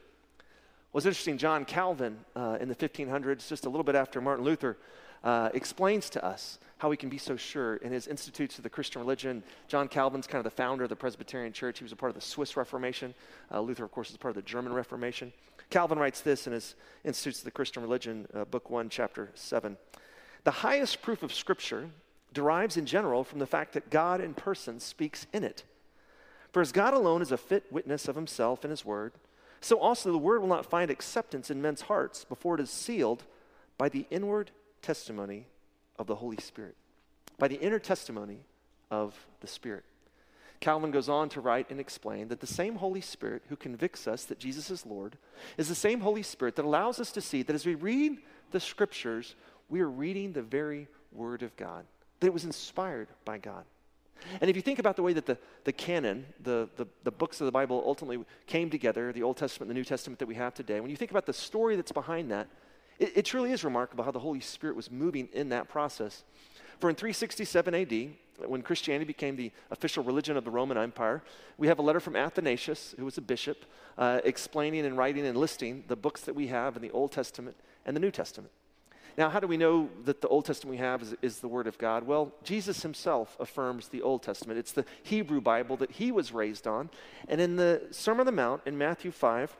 Well, 0.92 0.98
it's 0.98 1.06
interesting, 1.06 1.38
John 1.38 1.64
Calvin 1.64 2.18
uh, 2.34 2.58
in 2.60 2.68
the 2.68 2.74
1500s, 2.74 3.48
just 3.48 3.66
a 3.66 3.68
little 3.68 3.84
bit 3.84 3.94
after 3.94 4.20
Martin 4.20 4.44
Luther, 4.44 4.76
uh, 5.24 5.50
explains 5.54 6.10
to 6.10 6.24
us 6.24 6.58
how 6.78 6.88
we 6.88 6.96
can 6.96 7.10
be 7.10 7.18
so 7.18 7.36
sure 7.36 7.76
in 7.76 7.92
his 7.92 8.06
Institutes 8.06 8.56
of 8.56 8.64
the 8.64 8.70
Christian 8.70 9.00
Religion. 9.00 9.42
John 9.68 9.86
Calvin's 9.86 10.26
kind 10.26 10.38
of 10.38 10.44
the 10.44 10.56
founder 10.56 10.84
of 10.84 10.88
the 10.88 10.96
Presbyterian 10.96 11.52
Church. 11.52 11.78
He 11.78 11.84
was 11.84 11.92
a 11.92 11.96
part 11.96 12.10
of 12.10 12.14
the 12.14 12.22
Swiss 12.22 12.56
Reformation. 12.56 13.14
Uh, 13.52 13.60
Luther, 13.60 13.84
of 13.84 13.92
course, 13.92 14.10
is 14.10 14.16
part 14.16 14.30
of 14.30 14.42
the 14.42 14.48
German 14.48 14.72
Reformation. 14.72 15.32
Calvin 15.68 15.98
writes 15.98 16.22
this 16.22 16.46
in 16.46 16.54
his 16.54 16.74
Institutes 17.04 17.40
of 17.40 17.44
the 17.44 17.50
Christian 17.50 17.82
Religion, 17.82 18.26
uh, 18.34 18.44
Book 18.46 18.70
1, 18.70 18.88
Chapter 18.88 19.30
7. 19.34 19.76
The 20.44 20.50
highest 20.50 21.02
proof 21.02 21.22
of 21.22 21.34
Scripture 21.34 21.90
derives 22.32 22.76
in 22.76 22.86
general 22.86 23.24
from 23.24 23.40
the 23.40 23.46
fact 23.46 23.74
that 23.74 23.90
God 23.90 24.20
in 24.20 24.32
person 24.32 24.80
speaks 24.80 25.26
in 25.32 25.44
it. 25.44 25.64
For 26.52 26.62
as 26.62 26.72
God 26.72 26.94
alone 26.94 27.20
is 27.20 27.30
a 27.30 27.36
fit 27.36 27.70
witness 27.70 28.08
of 28.08 28.16
himself 28.16 28.64
in 28.64 28.70
his 28.70 28.84
word, 28.84 29.12
so 29.60 29.78
also 29.78 30.10
the 30.10 30.18
word 30.18 30.40
will 30.40 30.48
not 30.48 30.66
find 30.66 30.90
acceptance 30.90 31.50
in 31.50 31.60
men's 31.60 31.82
hearts 31.82 32.24
before 32.24 32.54
it 32.54 32.60
is 32.60 32.70
sealed 32.70 33.24
by 33.76 33.88
the 33.88 34.06
inward 34.10 34.50
testimony 34.82 35.46
of 35.98 36.06
the 36.06 36.16
Holy 36.16 36.38
Spirit, 36.38 36.76
by 37.38 37.48
the 37.48 37.60
inner 37.60 37.78
testimony 37.78 38.40
of 38.90 39.14
the 39.40 39.46
Spirit. 39.46 39.84
Calvin 40.60 40.90
goes 40.90 41.08
on 41.08 41.30
to 41.30 41.40
write 41.40 41.70
and 41.70 41.80
explain 41.80 42.28
that 42.28 42.40
the 42.40 42.46
same 42.46 42.76
Holy 42.76 43.00
Spirit 43.00 43.42
who 43.48 43.56
convicts 43.56 44.06
us 44.06 44.24
that 44.24 44.38
Jesus 44.38 44.70
is 44.70 44.84
Lord 44.84 45.16
is 45.56 45.68
the 45.68 45.74
same 45.74 46.00
Holy 46.00 46.22
Spirit 46.22 46.56
that 46.56 46.66
allows 46.66 47.00
us 47.00 47.10
to 47.12 47.22
see 47.22 47.42
that 47.42 47.54
as 47.54 47.64
we 47.64 47.74
read 47.74 48.18
the 48.50 48.60
scriptures, 48.60 49.34
we 49.70 49.80
are 49.80 49.88
reading 49.88 50.32
the 50.32 50.42
very 50.42 50.86
Word 51.12 51.42
of 51.42 51.56
God, 51.56 51.86
that 52.20 52.26
it 52.26 52.32
was 52.32 52.44
inspired 52.44 53.08
by 53.24 53.38
God. 53.38 53.64
And 54.40 54.50
if 54.50 54.56
you 54.56 54.62
think 54.62 54.78
about 54.78 54.96
the 54.96 55.02
way 55.02 55.14
that 55.14 55.24
the, 55.24 55.38
the 55.64 55.72
canon, 55.72 56.26
the, 56.42 56.68
the, 56.76 56.86
the 57.04 57.10
books 57.10 57.40
of 57.40 57.46
the 57.46 57.52
Bible 57.52 57.82
ultimately 57.86 58.22
came 58.46 58.68
together, 58.68 59.12
the 59.12 59.22
Old 59.22 59.38
Testament, 59.38 59.68
the 59.68 59.74
New 59.74 59.84
Testament 59.84 60.18
that 60.18 60.26
we 60.26 60.34
have 60.34 60.52
today, 60.52 60.80
when 60.80 60.90
you 60.90 60.96
think 60.96 61.10
about 61.10 61.24
the 61.24 61.32
story 61.32 61.74
that's 61.74 61.92
behind 61.92 62.30
that, 62.30 62.48
it, 63.00 63.12
it 63.16 63.24
truly 63.24 63.50
is 63.50 63.64
remarkable 63.64 64.04
how 64.04 64.12
the 64.12 64.20
Holy 64.20 64.40
Spirit 64.40 64.76
was 64.76 64.90
moving 64.90 65.28
in 65.32 65.48
that 65.48 65.68
process. 65.68 66.22
For 66.78 66.88
in 66.88 66.96
367 66.96 67.74
AD, 67.74 68.48
when 68.48 68.62
Christianity 68.62 69.04
became 69.04 69.36
the 69.36 69.50
official 69.70 70.04
religion 70.04 70.36
of 70.36 70.44
the 70.44 70.50
Roman 70.50 70.78
Empire, 70.78 71.22
we 71.58 71.66
have 71.66 71.78
a 71.78 71.82
letter 71.82 72.00
from 72.00 72.16
Athanasius, 72.16 72.94
who 72.98 73.04
was 73.04 73.18
a 73.18 73.22
bishop, 73.22 73.64
uh, 73.98 74.20
explaining 74.24 74.86
and 74.86 74.96
writing 74.96 75.26
and 75.26 75.36
listing 75.36 75.84
the 75.88 75.96
books 75.96 76.22
that 76.22 76.34
we 76.34 76.46
have 76.46 76.76
in 76.76 76.82
the 76.82 76.90
Old 76.92 77.12
Testament 77.12 77.56
and 77.84 77.96
the 77.96 78.00
New 78.00 78.10
Testament. 78.10 78.52
Now, 79.18 79.28
how 79.28 79.40
do 79.40 79.46
we 79.46 79.56
know 79.56 79.90
that 80.04 80.20
the 80.20 80.28
Old 80.28 80.44
Testament 80.44 80.78
we 80.78 80.78
have 80.78 81.02
is, 81.02 81.14
is, 81.20 81.40
the 81.40 81.48
Word 81.48 81.66
of 81.66 81.76
God? 81.76 82.06
Well, 82.06 82.32
Jesus 82.44 82.82
himself 82.82 83.36
affirms 83.40 83.88
the 83.88 84.02
Old 84.02 84.22
Testament. 84.22 84.58
It's 84.58 84.72
the 84.72 84.84
Hebrew 85.02 85.40
Bible 85.40 85.76
that 85.78 85.90
he 85.90 86.12
was 86.12 86.32
raised 86.32 86.66
on. 86.66 86.88
And 87.28 87.40
in 87.40 87.56
the 87.56 87.82
Sermon 87.90 88.20
on 88.20 88.26
the 88.26 88.32
Mount 88.32 88.62
in 88.64 88.78
Matthew 88.78 89.10
5, 89.10 89.56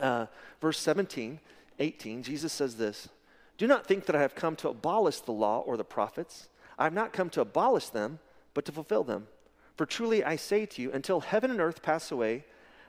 uh, 0.00 0.26
verse 0.60 0.78
17, 0.80 1.40
18, 1.78 2.22
Jesus 2.22 2.52
says 2.52 2.76
this 2.76 3.08
Do 3.56 3.66
not 3.66 3.86
think 3.86 4.06
that 4.06 4.16
I 4.16 4.22
have 4.22 4.34
come 4.34 4.56
to 4.56 4.68
abolish 4.68 5.20
the 5.20 5.32
law 5.32 5.60
or 5.60 5.76
the 5.76 5.84
prophets. 5.84 6.48
I 6.78 6.84
have 6.84 6.92
not 6.92 7.12
come 7.12 7.30
to 7.30 7.40
abolish 7.40 7.88
them, 7.88 8.18
but 8.54 8.64
to 8.66 8.72
fulfill 8.72 9.04
them. 9.04 9.26
For 9.76 9.86
truly 9.86 10.24
I 10.24 10.36
say 10.36 10.66
to 10.66 10.82
you, 10.82 10.92
until 10.92 11.20
heaven 11.20 11.50
and 11.50 11.60
earth 11.60 11.82
pass 11.82 12.10
away, 12.10 12.44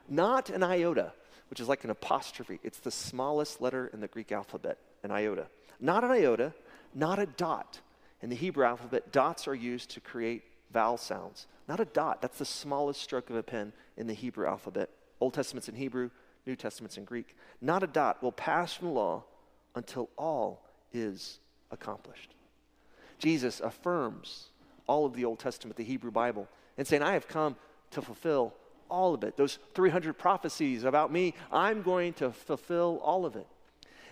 not 0.08 0.50
an 0.50 0.62
iota, 0.62 1.12
which 1.48 1.60
is 1.60 1.68
like 1.68 1.84
an 1.84 1.90
apostrophe, 1.90 2.60
it's 2.62 2.80
the 2.80 2.90
smallest 2.90 3.60
letter 3.60 3.88
in 3.92 4.00
the 4.00 4.08
Greek 4.08 4.32
alphabet, 4.32 4.78
an 5.02 5.10
iota. 5.10 5.46
Not 5.78 6.04
an 6.04 6.10
iota, 6.10 6.52
not 6.94 7.18
a 7.18 7.26
dot. 7.26 7.80
In 8.22 8.28
the 8.28 8.36
Hebrew 8.36 8.64
alphabet, 8.64 9.12
dots 9.12 9.48
are 9.48 9.54
used 9.54 9.90
to 9.90 10.00
create 10.00 10.42
vowel 10.72 10.96
sounds. 10.96 11.46
Not 11.68 11.80
a 11.80 11.84
dot, 11.84 12.20
that's 12.20 12.38
the 12.38 12.44
smallest 12.44 13.00
stroke 13.00 13.30
of 13.30 13.36
a 13.36 13.42
pen 13.42 13.72
in 13.96 14.06
the 14.06 14.14
Hebrew 14.14 14.46
alphabet. 14.46 14.90
Old 15.20 15.34
Testament's 15.34 15.68
in 15.68 15.74
Hebrew, 15.74 16.10
New 16.46 16.56
Testament's 16.56 16.96
in 16.96 17.04
Greek. 17.04 17.36
Not 17.60 17.82
a 17.82 17.86
dot 17.86 18.22
will 18.22 18.32
pass 18.32 18.72
from 18.72 18.88
the 18.88 18.94
law 18.94 19.24
until 19.74 20.08
all 20.16 20.62
is 20.92 21.38
accomplished. 21.70 22.34
Jesus 23.18 23.60
affirms 23.60 24.48
all 24.86 25.06
of 25.06 25.14
the 25.14 25.24
Old 25.24 25.38
Testament, 25.38 25.76
the 25.76 25.84
Hebrew 25.84 26.10
Bible, 26.10 26.48
and 26.76 26.86
saying, 26.86 27.02
I 27.02 27.12
have 27.12 27.28
come 27.28 27.56
to 27.92 28.02
fulfill 28.02 28.54
all 28.88 29.14
of 29.14 29.22
it. 29.22 29.36
Those 29.36 29.58
300 29.74 30.18
prophecies 30.18 30.84
about 30.84 31.12
me, 31.12 31.34
I'm 31.52 31.82
going 31.82 32.14
to 32.14 32.32
fulfill 32.32 33.00
all 33.02 33.24
of 33.24 33.36
it. 33.36 33.46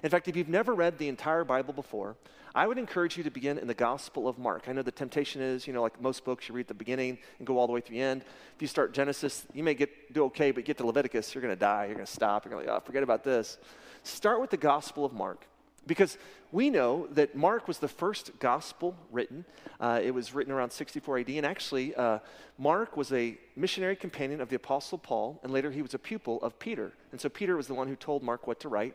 In 0.02 0.10
fact, 0.10 0.28
if 0.28 0.36
you've 0.36 0.48
never 0.48 0.74
read 0.74 0.98
the 0.98 1.08
entire 1.08 1.44
Bible 1.44 1.72
before, 1.72 2.16
I 2.54 2.66
would 2.66 2.78
encourage 2.78 3.16
you 3.16 3.24
to 3.24 3.30
begin 3.30 3.58
in 3.58 3.66
the 3.66 3.74
Gospel 3.74 4.26
of 4.26 4.38
Mark. 4.38 4.64
I 4.68 4.72
know 4.72 4.82
the 4.82 4.90
temptation 4.90 5.42
is, 5.42 5.66
you 5.66 5.72
know, 5.72 5.82
like 5.82 6.00
most 6.00 6.24
books, 6.24 6.48
you 6.48 6.54
read 6.54 6.66
the 6.66 6.74
beginning 6.74 7.18
and 7.38 7.46
go 7.46 7.58
all 7.58 7.66
the 7.66 7.72
way 7.72 7.80
to 7.80 7.90
the 7.90 8.00
end. 8.00 8.22
If 8.56 8.62
you 8.62 8.68
start 8.68 8.92
Genesis, 8.92 9.46
you 9.52 9.62
may 9.62 9.74
get 9.74 10.12
do 10.12 10.24
okay, 10.24 10.50
but 10.50 10.64
get 10.64 10.76
to 10.78 10.86
Leviticus, 10.86 11.34
you're 11.34 11.42
going 11.42 11.54
to 11.54 11.60
die. 11.60 11.86
You're 11.86 11.94
going 11.94 12.06
to 12.06 12.12
stop. 12.12 12.44
You're 12.44 12.52
going 12.54 12.66
to 12.66 12.72
like, 12.72 12.82
oh, 12.82 12.84
forget 12.84 13.02
about 13.02 13.24
this. 13.24 13.58
Start 14.02 14.40
with 14.40 14.50
the 14.50 14.56
Gospel 14.56 15.04
of 15.04 15.12
Mark. 15.12 15.46
Because 15.86 16.18
we 16.52 16.68
know 16.68 17.06
that 17.12 17.34
Mark 17.34 17.66
was 17.66 17.78
the 17.78 17.88
first 17.88 18.38
gospel 18.38 18.94
written. 19.10 19.44
Uh, 19.80 20.00
it 20.02 20.12
was 20.12 20.34
written 20.34 20.52
around 20.52 20.70
64 20.70 21.20
AD. 21.20 21.28
And 21.30 21.46
actually, 21.46 21.94
uh, 21.94 22.18
Mark 22.58 22.96
was 22.96 23.12
a 23.12 23.38
missionary 23.56 23.96
companion 23.96 24.40
of 24.40 24.48
the 24.50 24.56
Apostle 24.56 24.98
Paul, 24.98 25.40
and 25.42 25.52
later 25.52 25.70
he 25.70 25.80
was 25.80 25.94
a 25.94 25.98
pupil 25.98 26.42
of 26.42 26.58
Peter. 26.58 26.92
And 27.12 27.20
so 27.20 27.28
Peter 27.28 27.56
was 27.56 27.68
the 27.68 27.74
one 27.74 27.88
who 27.88 27.96
told 27.96 28.22
Mark 28.22 28.46
what 28.46 28.60
to 28.60 28.68
write. 28.68 28.94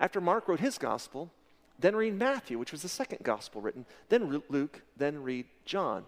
After 0.00 0.20
Mark 0.20 0.48
wrote 0.48 0.60
his 0.60 0.78
gospel, 0.78 1.30
then 1.78 1.96
read 1.96 2.14
Matthew, 2.14 2.58
which 2.58 2.72
was 2.72 2.82
the 2.82 2.88
second 2.88 3.22
gospel 3.22 3.60
written, 3.60 3.86
then 4.08 4.42
Luke, 4.48 4.82
then 4.96 5.22
read 5.22 5.46
John. 5.64 6.04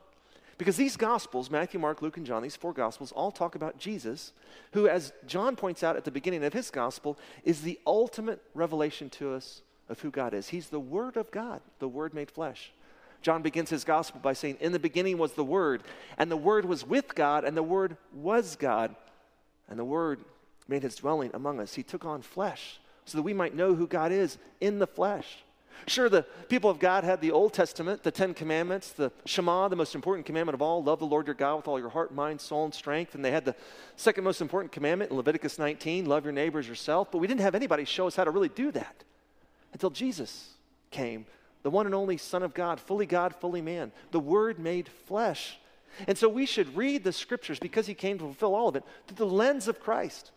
Because 0.58 0.76
these 0.76 0.96
gospels, 0.96 1.50
Matthew, 1.50 1.80
Mark, 1.80 2.02
Luke, 2.02 2.18
and 2.18 2.26
John, 2.26 2.42
these 2.42 2.56
four 2.56 2.74
gospels, 2.74 3.12
all 3.12 3.30
talk 3.30 3.54
about 3.54 3.78
Jesus, 3.78 4.32
who, 4.72 4.88
as 4.88 5.12
John 5.26 5.56
points 5.56 5.82
out 5.82 5.96
at 5.96 6.04
the 6.04 6.10
beginning 6.10 6.44
of 6.44 6.52
his 6.52 6.70
gospel, 6.70 7.18
is 7.44 7.62
the 7.62 7.78
ultimate 7.86 8.42
revelation 8.54 9.08
to 9.10 9.32
us 9.32 9.62
of 9.88 10.00
who 10.00 10.10
God 10.10 10.34
is. 10.34 10.48
He's 10.48 10.68
the 10.68 10.78
Word 10.78 11.16
of 11.16 11.30
God, 11.30 11.62
the 11.78 11.88
Word 11.88 12.12
made 12.12 12.30
flesh. 12.30 12.72
John 13.22 13.42
begins 13.42 13.70
his 13.70 13.84
gospel 13.84 14.20
by 14.22 14.34
saying, 14.34 14.58
In 14.60 14.72
the 14.72 14.78
beginning 14.78 15.18
was 15.18 15.32
the 15.32 15.44
Word, 15.44 15.82
and 16.18 16.30
the 16.30 16.36
Word 16.36 16.64
was 16.66 16.86
with 16.86 17.14
God, 17.14 17.44
and 17.44 17.56
the 17.56 17.62
Word 17.62 17.96
was 18.12 18.56
God, 18.56 18.94
and 19.68 19.78
the 19.78 19.84
Word 19.84 20.20
made 20.68 20.82
his 20.82 20.96
dwelling 20.96 21.30
among 21.32 21.58
us. 21.60 21.74
He 21.74 21.82
took 21.82 22.04
on 22.04 22.20
flesh 22.20 22.80
so 23.10 23.18
that 23.18 23.22
we 23.22 23.34
might 23.34 23.54
know 23.54 23.74
who 23.74 23.86
God 23.86 24.12
is 24.12 24.38
in 24.60 24.78
the 24.78 24.86
flesh. 24.86 25.26
Sure, 25.86 26.08
the 26.08 26.24
people 26.48 26.70
of 26.70 26.78
God 26.78 27.04
had 27.04 27.20
the 27.20 27.32
Old 27.32 27.52
Testament, 27.52 28.02
the 28.02 28.10
Ten 28.10 28.34
Commandments, 28.34 28.90
the 28.90 29.10
Shema, 29.24 29.68
the 29.68 29.76
most 29.76 29.94
important 29.94 30.26
commandment 30.26 30.54
of 30.54 30.62
all 30.62 30.82
love 30.82 30.98
the 30.98 31.06
Lord 31.06 31.26
your 31.26 31.34
God 31.34 31.56
with 31.56 31.68
all 31.68 31.80
your 31.80 31.88
heart, 31.88 32.14
mind, 32.14 32.40
soul, 32.40 32.64
and 32.64 32.74
strength. 32.74 33.14
And 33.14 33.24
they 33.24 33.30
had 33.30 33.44
the 33.44 33.56
second 33.96 34.22
most 34.22 34.40
important 34.40 34.72
commandment 34.72 35.10
in 35.10 35.16
Leviticus 35.16 35.58
19 35.58 36.06
love 36.06 36.24
your 36.24 36.32
neighbors 36.32 36.68
yourself. 36.68 37.10
But 37.10 37.18
we 37.18 37.26
didn't 37.26 37.40
have 37.40 37.54
anybody 37.54 37.84
show 37.84 38.06
us 38.06 38.14
how 38.14 38.24
to 38.24 38.30
really 38.30 38.50
do 38.50 38.70
that 38.72 39.04
until 39.72 39.90
Jesus 39.90 40.50
came, 40.90 41.26
the 41.62 41.70
one 41.70 41.86
and 41.86 41.94
only 41.94 42.16
Son 42.18 42.42
of 42.42 42.54
God, 42.54 42.78
fully 42.78 43.06
God, 43.06 43.34
fully 43.34 43.62
man, 43.62 43.90
the 44.10 44.20
Word 44.20 44.58
made 44.58 44.88
flesh. 44.88 45.58
And 46.06 46.16
so 46.16 46.28
we 46.28 46.46
should 46.46 46.76
read 46.76 47.04
the 47.04 47.12
scriptures 47.12 47.58
because 47.58 47.86
he 47.86 47.94
came 47.94 48.18
to 48.18 48.24
fulfill 48.24 48.54
all 48.54 48.68
of 48.68 48.76
it 48.76 48.84
through 49.06 49.16
the 49.16 49.26
lens 49.26 49.66
of 49.66 49.80
Christ 49.80 50.30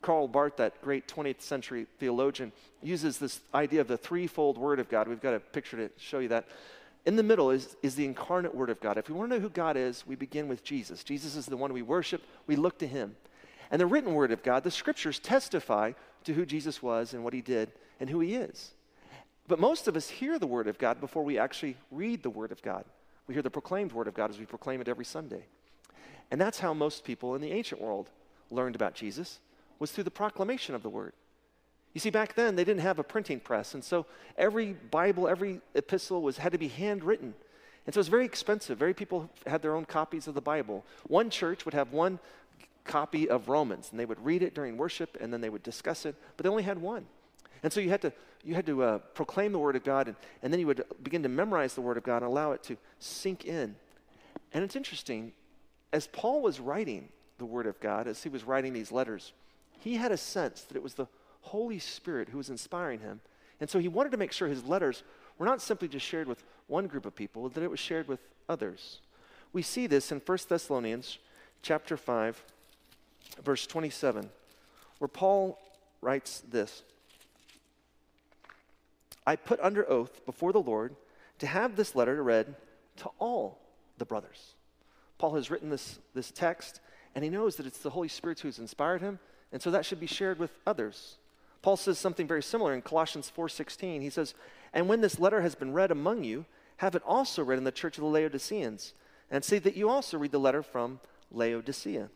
Karl 0.00 0.28
Barth, 0.28 0.56
that 0.56 0.80
great 0.80 1.08
20th 1.08 1.40
century 1.40 1.86
theologian, 1.98 2.52
uses 2.82 3.18
this 3.18 3.40
idea 3.54 3.80
of 3.80 3.88
the 3.88 3.96
threefold 3.96 4.56
Word 4.56 4.78
of 4.78 4.88
God. 4.88 5.08
We've 5.08 5.20
got 5.20 5.34
a 5.34 5.40
picture 5.40 5.76
to 5.76 5.90
show 5.98 6.20
you 6.20 6.28
that. 6.28 6.46
In 7.04 7.16
the 7.16 7.22
middle 7.22 7.50
is, 7.50 7.76
is 7.82 7.94
the 7.94 8.04
incarnate 8.04 8.54
Word 8.54 8.70
of 8.70 8.80
God. 8.80 8.98
If 8.98 9.08
we 9.08 9.14
want 9.14 9.30
to 9.30 9.36
know 9.36 9.42
who 9.42 9.50
God 9.50 9.76
is, 9.76 10.06
we 10.06 10.14
begin 10.14 10.46
with 10.46 10.62
Jesus. 10.62 11.02
Jesus 11.02 11.36
is 11.36 11.46
the 11.46 11.56
one 11.56 11.72
we 11.72 11.82
worship, 11.82 12.22
we 12.46 12.56
look 12.56 12.78
to 12.78 12.86
Him. 12.86 13.16
And 13.70 13.80
the 13.80 13.86
written 13.86 14.14
Word 14.14 14.32
of 14.32 14.42
God, 14.42 14.62
the 14.62 14.70
scriptures 14.70 15.18
testify 15.18 15.92
to 16.24 16.32
who 16.32 16.46
Jesus 16.46 16.82
was 16.82 17.14
and 17.14 17.24
what 17.24 17.34
He 17.34 17.40
did 17.40 17.72
and 18.00 18.08
who 18.08 18.20
He 18.20 18.34
is. 18.34 18.72
But 19.46 19.58
most 19.58 19.88
of 19.88 19.96
us 19.96 20.08
hear 20.08 20.38
the 20.38 20.46
Word 20.46 20.68
of 20.68 20.78
God 20.78 21.00
before 21.00 21.24
we 21.24 21.38
actually 21.38 21.76
read 21.90 22.22
the 22.22 22.30
Word 22.30 22.52
of 22.52 22.62
God. 22.62 22.84
We 23.26 23.34
hear 23.34 23.42
the 23.42 23.50
proclaimed 23.50 23.92
Word 23.92 24.06
of 24.06 24.14
God 24.14 24.30
as 24.30 24.38
we 24.38 24.46
proclaim 24.46 24.80
it 24.80 24.88
every 24.88 25.04
Sunday. 25.04 25.46
And 26.30 26.40
that's 26.40 26.58
how 26.58 26.74
most 26.74 27.04
people 27.04 27.34
in 27.34 27.40
the 27.40 27.52
ancient 27.52 27.80
world 27.80 28.10
learned 28.50 28.76
about 28.76 28.94
Jesus 28.94 29.40
was 29.78 29.92
through 29.92 30.04
the 30.04 30.10
proclamation 30.10 30.74
of 30.74 30.82
the 30.82 30.88
word. 30.88 31.12
You 31.94 32.00
see, 32.00 32.10
back 32.10 32.34
then 32.34 32.56
they 32.56 32.64
didn't 32.64 32.82
have 32.82 32.98
a 32.98 33.04
printing 33.04 33.40
press, 33.40 33.74
and 33.74 33.82
so 33.82 34.06
every 34.36 34.72
Bible, 34.72 35.28
every 35.28 35.60
epistle 35.74 36.22
was 36.22 36.38
had 36.38 36.52
to 36.52 36.58
be 36.58 36.68
handwritten. 36.68 37.34
And 37.86 37.94
so 37.94 37.98
it 37.98 38.00
was 38.00 38.08
very 38.08 38.26
expensive. 38.26 38.78
Very 38.78 38.92
people 38.92 39.30
had 39.46 39.62
their 39.62 39.74
own 39.74 39.86
copies 39.86 40.28
of 40.28 40.34
the 40.34 40.42
Bible. 40.42 40.84
One 41.06 41.30
church 41.30 41.64
would 41.64 41.72
have 41.72 41.90
one 41.90 42.18
copy 42.84 43.28
of 43.28 43.48
Romans, 43.48 43.88
and 43.90 43.98
they 43.98 44.04
would 44.04 44.22
read 44.24 44.42
it 44.42 44.54
during 44.54 44.76
worship, 44.76 45.16
and 45.20 45.32
then 45.32 45.40
they 45.40 45.48
would 45.48 45.62
discuss 45.62 46.04
it, 46.04 46.14
but 46.36 46.44
they 46.44 46.50
only 46.50 46.62
had 46.64 46.78
one. 46.78 47.06
And 47.62 47.72
so 47.72 47.80
you 47.80 47.88
had 47.88 48.02
to, 48.02 48.12
you 48.44 48.54
had 48.54 48.66
to 48.66 48.82
uh, 48.82 48.98
proclaim 49.14 49.52
the 49.52 49.58
Word 49.58 49.76
of 49.76 49.84
God, 49.84 50.08
and, 50.08 50.16
and 50.42 50.52
then 50.52 50.60
you 50.60 50.66
would 50.66 50.84
begin 51.02 51.22
to 51.22 51.28
memorize 51.28 51.74
the 51.74 51.80
Word 51.80 51.96
of 51.96 52.02
God 52.02 52.18
and 52.18 52.26
allow 52.26 52.52
it 52.52 52.62
to 52.64 52.76
sink 52.98 53.44
in. 53.44 53.74
And 54.52 54.64
it's 54.64 54.76
interesting, 54.76 55.32
as 55.92 56.06
Paul 56.06 56.42
was 56.42 56.60
writing 56.60 57.08
the 57.38 57.44
Word 57.44 57.66
of 57.66 57.80
God, 57.80 58.06
as 58.06 58.22
he 58.22 58.28
was 58.28 58.44
writing 58.44 58.72
these 58.72 58.92
letters, 58.92 59.32
he 59.78 59.96
had 59.96 60.12
a 60.12 60.16
sense 60.16 60.62
that 60.62 60.76
it 60.76 60.82
was 60.82 60.94
the 60.94 61.08
Holy 61.40 61.78
Spirit 61.78 62.28
who 62.28 62.38
was 62.38 62.50
inspiring 62.50 63.00
him. 63.00 63.20
And 63.60 63.68
so 63.68 63.78
he 63.78 63.88
wanted 63.88 64.12
to 64.12 64.18
make 64.18 64.32
sure 64.32 64.48
his 64.48 64.64
letters 64.64 65.02
were 65.38 65.46
not 65.46 65.62
simply 65.62 65.88
just 65.88 66.06
shared 66.06 66.26
with 66.26 66.44
one 66.66 66.86
group 66.86 67.06
of 67.06 67.14
people, 67.14 67.48
that 67.48 67.62
it 67.62 67.70
was 67.70 67.80
shared 67.80 68.08
with 68.08 68.20
others. 68.48 69.00
We 69.52 69.62
see 69.62 69.86
this 69.86 70.12
in 70.12 70.20
1 70.24 70.38
Thessalonians 70.48 71.18
chapter 71.62 71.96
5, 71.96 72.42
verse 73.42 73.66
27, 73.66 74.28
where 74.98 75.08
Paul 75.08 75.58
writes 76.00 76.42
this 76.48 76.82
I 79.26 79.36
put 79.36 79.60
under 79.60 79.88
oath 79.90 80.24
before 80.26 80.52
the 80.52 80.60
Lord 80.60 80.94
to 81.38 81.46
have 81.46 81.76
this 81.76 81.94
letter 81.94 82.22
read 82.22 82.54
to 82.96 83.10
all 83.18 83.58
the 83.98 84.04
brothers. 84.04 84.54
Paul 85.18 85.34
has 85.34 85.50
written 85.50 85.68
this, 85.68 85.98
this 86.14 86.30
text, 86.30 86.80
and 87.14 87.24
he 87.24 87.30
knows 87.30 87.56
that 87.56 87.66
it's 87.66 87.78
the 87.78 87.90
Holy 87.90 88.08
Spirit 88.08 88.40
who's 88.40 88.58
inspired 88.58 89.00
him, 89.00 89.18
and 89.52 89.62
so 89.62 89.70
that 89.70 89.86
should 89.86 90.00
be 90.00 90.06
shared 90.06 90.38
with 90.38 90.50
others. 90.66 91.16
Paul 91.62 91.76
says 91.76 91.98
something 91.98 92.26
very 92.26 92.42
similar 92.42 92.74
in 92.74 92.82
Colossians 92.82 93.28
4:16. 93.28 94.00
He 94.00 94.10
says, 94.10 94.34
"And 94.72 94.88
when 94.88 95.00
this 95.00 95.18
letter 95.18 95.40
has 95.40 95.54
been 95.54 95.72
read 95.72 95.90
among 95.90 96.24
you, 96.24 96.44
have 96.78 96.94
it 96.94 97.02
also 97.04 97.42
read 97.42 97.58
in 97.58 97.64
the 97.64 97.72
church 97.72 97.98
of 97.98 98.02
the 98.02 98.08
Laodiceans, 98.08 98.94
and 99.30 99.44
see 99.44 99.58
that 99.58 99.76
you 99.76 99.88
also 99.88 100.18
read 100.18 100.32
the 100.32 100.38
letter 100.38 100.62
from 100.62 101.00
Laodicea." 101.30 102.10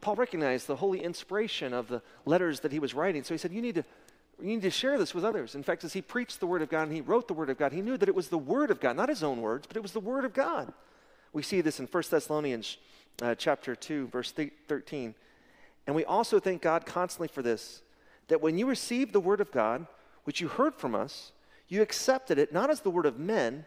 Paul 0.00 0.16
recognized 0.16 0.66
the 0.66 0.76
holy 0.76 1.02
inspiration 1.02 1.74
of 1.74 1.88
the 1.88 2.02
letters 2.24 2.60
that 2.60 2.72
he 2.72 2.78
was 2.78 2.94
writing, 2.94 3.24
so 3.24 3.34
he 3.34 3.38
said, 3.38 3.52
"You 3.52 3.62
need 3.62 3.74
to 3.74 3.84
you 4.40 4.46
need 4.46 4.62
to 4.62 4.70
share 4.70 4.98
this 4.98 5.14
with 5.14 5.24
others. 5.24 5.54
In 5.54 5.64
fact, 5.64 5.82
as 5.82 5.92
he 5.92 6.02
preached 6.02 6.38
the 6.38 6.46
Word 6.46 6.62
of 6.62 6.68
God 6.68 6.84
and 6.84 6.92
he 6.92 7.00
wrote 7.00 7.26
the 7.26 7.34
Word 7.34 7.50
of 7.50 7.58
God, 7.58 7.72
he 7.72 7.82
knew 7.82 7.96
that 7.96 8.08
it 8.08 8.14
was 8.14 8.28
the 8.28 8.38
Word 8.38 8.70
of 8.70 8.78
God, 8.78 8.96
not 8.96 9.08
his 9.08 9.24
own 9.24 9.40
words, 9.40 9.66
but 9.66 9.76
it 9.76 9.82
was 9.82 9.92
the 9.92 10.00
Word 10.00 10.24
of 10.24 10.32
God. 10.32 10.72
We 11.32 11.42
see 11.42 11.60
this 11.60 11.80
in 11.80 11.86
1 11.86 12.02
Thessalonians 12.10 12.78
uh, 13.20 13.34
chapter 13.34 13.74
2, 13.74 14.06
verse 14.08 14.32
13. 14.32 15.14
And 15.88 15.96
we 15.96 16.04
also 16.04 16.38
thank 16.38 16.60
God 16.60 16.84
constantly 16.84 17.28
for 17.28 17.42
this 17.42 17.82
that 18.28 18.42
when 18.42 18.58
you 18.58 18.66
received 18.66 19.14
the 19.14 19.20
word 19.20 19.40
of 19.40 19.50
God, 19.50 19.86
which 20.24 20.38
you 20.38 20.48
heard 20.48 20.74
from 20.74 20.94
us, 20.94 21.32
you 21.66 21.80
accepted 21.80 22.38
it 22.38 22.52
not 22.52 22.68
as 22.68 22.82
the 22.82 22.90
word 22.90 23.06
of 23.06 23.18
men, 23.18 23.64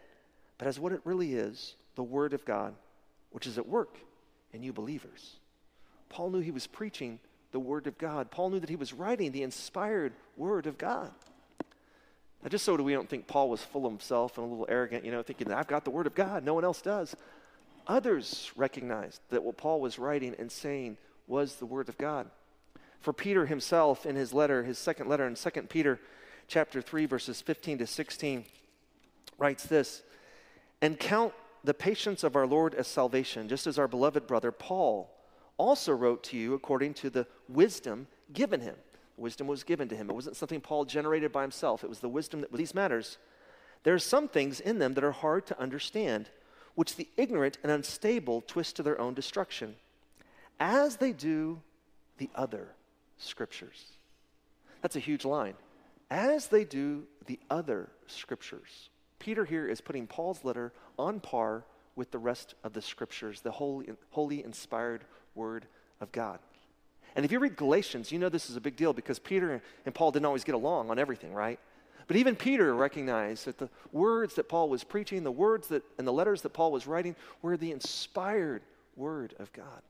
but 0.56 0.68
as 0.68 0.78
what 0.78 0.92
it 0.92 1.00
really 1.04 1.34
is 1.34 1.74
the 1.96 2.02
word 2.02 2.32
of 2.32 2.44
God, 2.44 2.74
which 3.32 3.48
is 3.48 3.58
at 3.58 3.68
work 3.68 3.98
in 4.52 4.62
you 4.62 4.72
believers. 4.72 5.40
Paul 6.08 6.30
knew 6.30 6.38
he 6.38 6.52
was 6.52 6.68
preaching 6.68 7.18
the 7.50 7.58
word 7.58 7.88
of 7.88 7.98
God. 7.98 8.30
Paul 8.30 8.50
knew 8.50 8.60
that 8.60 8.70
he 8.70 8.76
was 8.76 8.92
writing 8.92 9.32
the 9.32 9.42
inspired 9.42 10.12
word 10.36 10.68
of 10.68 10.78
God. 10.78 11.10
Now, 12.40 12.50
just 12.50 12.64
so 12.64 12.76
we 12.76 12.92
don't 12.92 13.08
think 13.08 13.26
Paul 13.26 13.50
was 13.50 13.62
full 13.62 13.84
of 13.84 13.92
himself 13.92 14.38
and 14.38 14.46
a 14.46 14.48
little 14.48 14.66
arrogant, 14.68 15.04
you 15.04 15.10
know, 15.10 15.24
thinking 15.24 15.48
that 15.48 15.58
I've 15.58 15.66
got 15.66 15.84
the 15.84 15.90
word 15.90 16.06
of 16.06 16.14
God, 16.14 16.44
no 16.44 16.54
one 16.54 16.64
else 16.64 16.82
does. 16.82 17.16
Others 17.88 18.52
recognized 18.54 19.20
that 19.30 19.42
what 19.42 19.56
Paul 19.56 19.80
was 19.80 19.98
writing 19.98 20.36
and 20.38 20.50
saying 20.50 20.98
was 21.26 21.56
the 21.56 21.66
word 21.66 21.88
of 21.88 21.98
God. 21.98 22.30
For 23.00 23.12
Peter 23.12 23.46
himself 23.46 24.06
in 24.06 24.16
his 24.16 24.32
letter, 24.32 24.62
his 24.62 24.78
second 24.78 25.08
letter 25.08 25.26
in 25.26 25.34
2 25.34 25.68
Peter 25.68 26.00
chapter 26.46 26.80
3 26.80 27.06
verses 27.06 27.40
15 27.40 27.78
to 27.78 27.86
16 27.86 28.44
writes 29.38 29.64
this, 29.64 30.02
"And 30.80 30.98
count 30.98 31.34
the 31.64 31.74
patience 31.74 32.22
of 32.22 32.36
our 32.36 32.46
Lord 32.46 32.74
as 32.74 32.86
salvation, 32.86 33.48
just 33.48 33.66
as 33.66 33.78
our 33.78 33.88
beloved 33.88 34.26
brother 34.26 34.52
Paul 34.52 35.10
also 35.56 35.92
wrote 35.92 36.22
to 36.24 36.36
you 36.36 36.54
according 36.54 36.94
to 36.94 37.10
the 37.10 37.26
wisdom 37.48 38.08
given 38.32 38.60
him." 38.60 38.76
Wisdom 39.16 39.46
was 39.46 39.62
given 39.62 39.88
to 39.88 39.96
him. 39.96 40.10
It 40.10 40.14
wasn't 40.14 40.36
something 40.36 40.60
Paul 40.60 40.84
generated 40.84 41.32
by 41.32 41.42
himself. 41.42 41.84
It 41.84 41.90
was 41.90 42.00
the 42.00 42.08
wisdom 42.08 42.40
that 42.40 42.50
with 42.50 42.58
these 42.58 42.74
matters. 42.74 43.18
There 43.82 43.94
are 43.94 43.98
some 43.98 44.28
things 44.28 44.60
in 44.60 44.78
them 44.78 44.94
that 44.94 45.04
are 45.04 45.12
hard 45.12 45.46
to 45.46 45.58
understand, 45.58 46.30
which 46.74 46.96
the 46.96 47.08
ignorant 47.16 47.58
and 47.62 47.70
unstable 47.70 48.40
twist 48.42 48.76
to 48.76 48.82
their 48.82 49.00
own 49.00 49.14
destruction 49.14 49.76
as 50.60 50.96
they 50.96 51.12
do 51.12 51.60
the 52.18 52.30
other 52.34 52.68
scriptures. 53.18 53.84
That's 54.80 54.96
a 54.96 55.00
huge 55.00 55.24
line. 55.24 55.54
As 56.10 56.48
they 56.48 56.64
do 56.64 57.04
the 57.26 57.38
other 57.50 57.88
scriptures. 58.06 58.90
Peter 59.18 59.44
here 59.44 59.68
is 59.68 59.80
putting 59.80 60.06
Paul's 60.06 60.44
letter 60.44 60.72
on 60.98 61.20
par 61.20 61.64
with 61.94 62.10
the 62.10 62.18
rest 62.18 62.54
of 62.64 62.72
the 62.72 62.82
scriptures, 62.82 63.40
the 63.40 63.50
holy, 63.50 63.88
holy 64.10 64.44
inspired 64.44 65.04
word 65.34 65.66
of 66.00 66.10
God. 66.12 66.38
And 67.14 67.24
if 67.24 67.32
you 67.32 67.38
read 67.38 67.56
Galatians, 67.56 68.10
you 68.10 68.18
know 68.18 68.28
this 68.28 68.50
is 68.50 68.56
a 68.56 68.60
big 68.60 68.76
deal 68.76 68.92
because 68.92 69.18
Peter 69.18 69.62
and 69.84 69.94
Paul 69.94 70.10
didn't 70.10 70.26
always 70.26 70.44
get 70.44 70.54
along 70.54 70.90
on 70.90 70.98
everything, 70.98 71.34
right? 71.34 71.58
But 72.06 72.16
even 72.16 72.36
Peter 72.36 72.74
recognized 72.74 73.46
that 73.46 73.58
the 73.58 73.68
words 73.92 74.34
that 74.34 74.48
Paul 74.48 74.68
was 74.68 74.82
preaching, 74.82 75.22
the 75.22 75.30
words 75.30 75.68
that 75.68 75.82
and 75.98 76.06
the 76.06 76.12
letters 76.12 76.42
that 76.42 76.52
Paul 76.52 76.72
was 76.72 76.86
writing 76.86 77.14
were 77.42 77.56
the 77.56 77.72
inspired 77.72 78.62
word 78.96 79.34
of 79.38 79.52
God. 79.52 79.82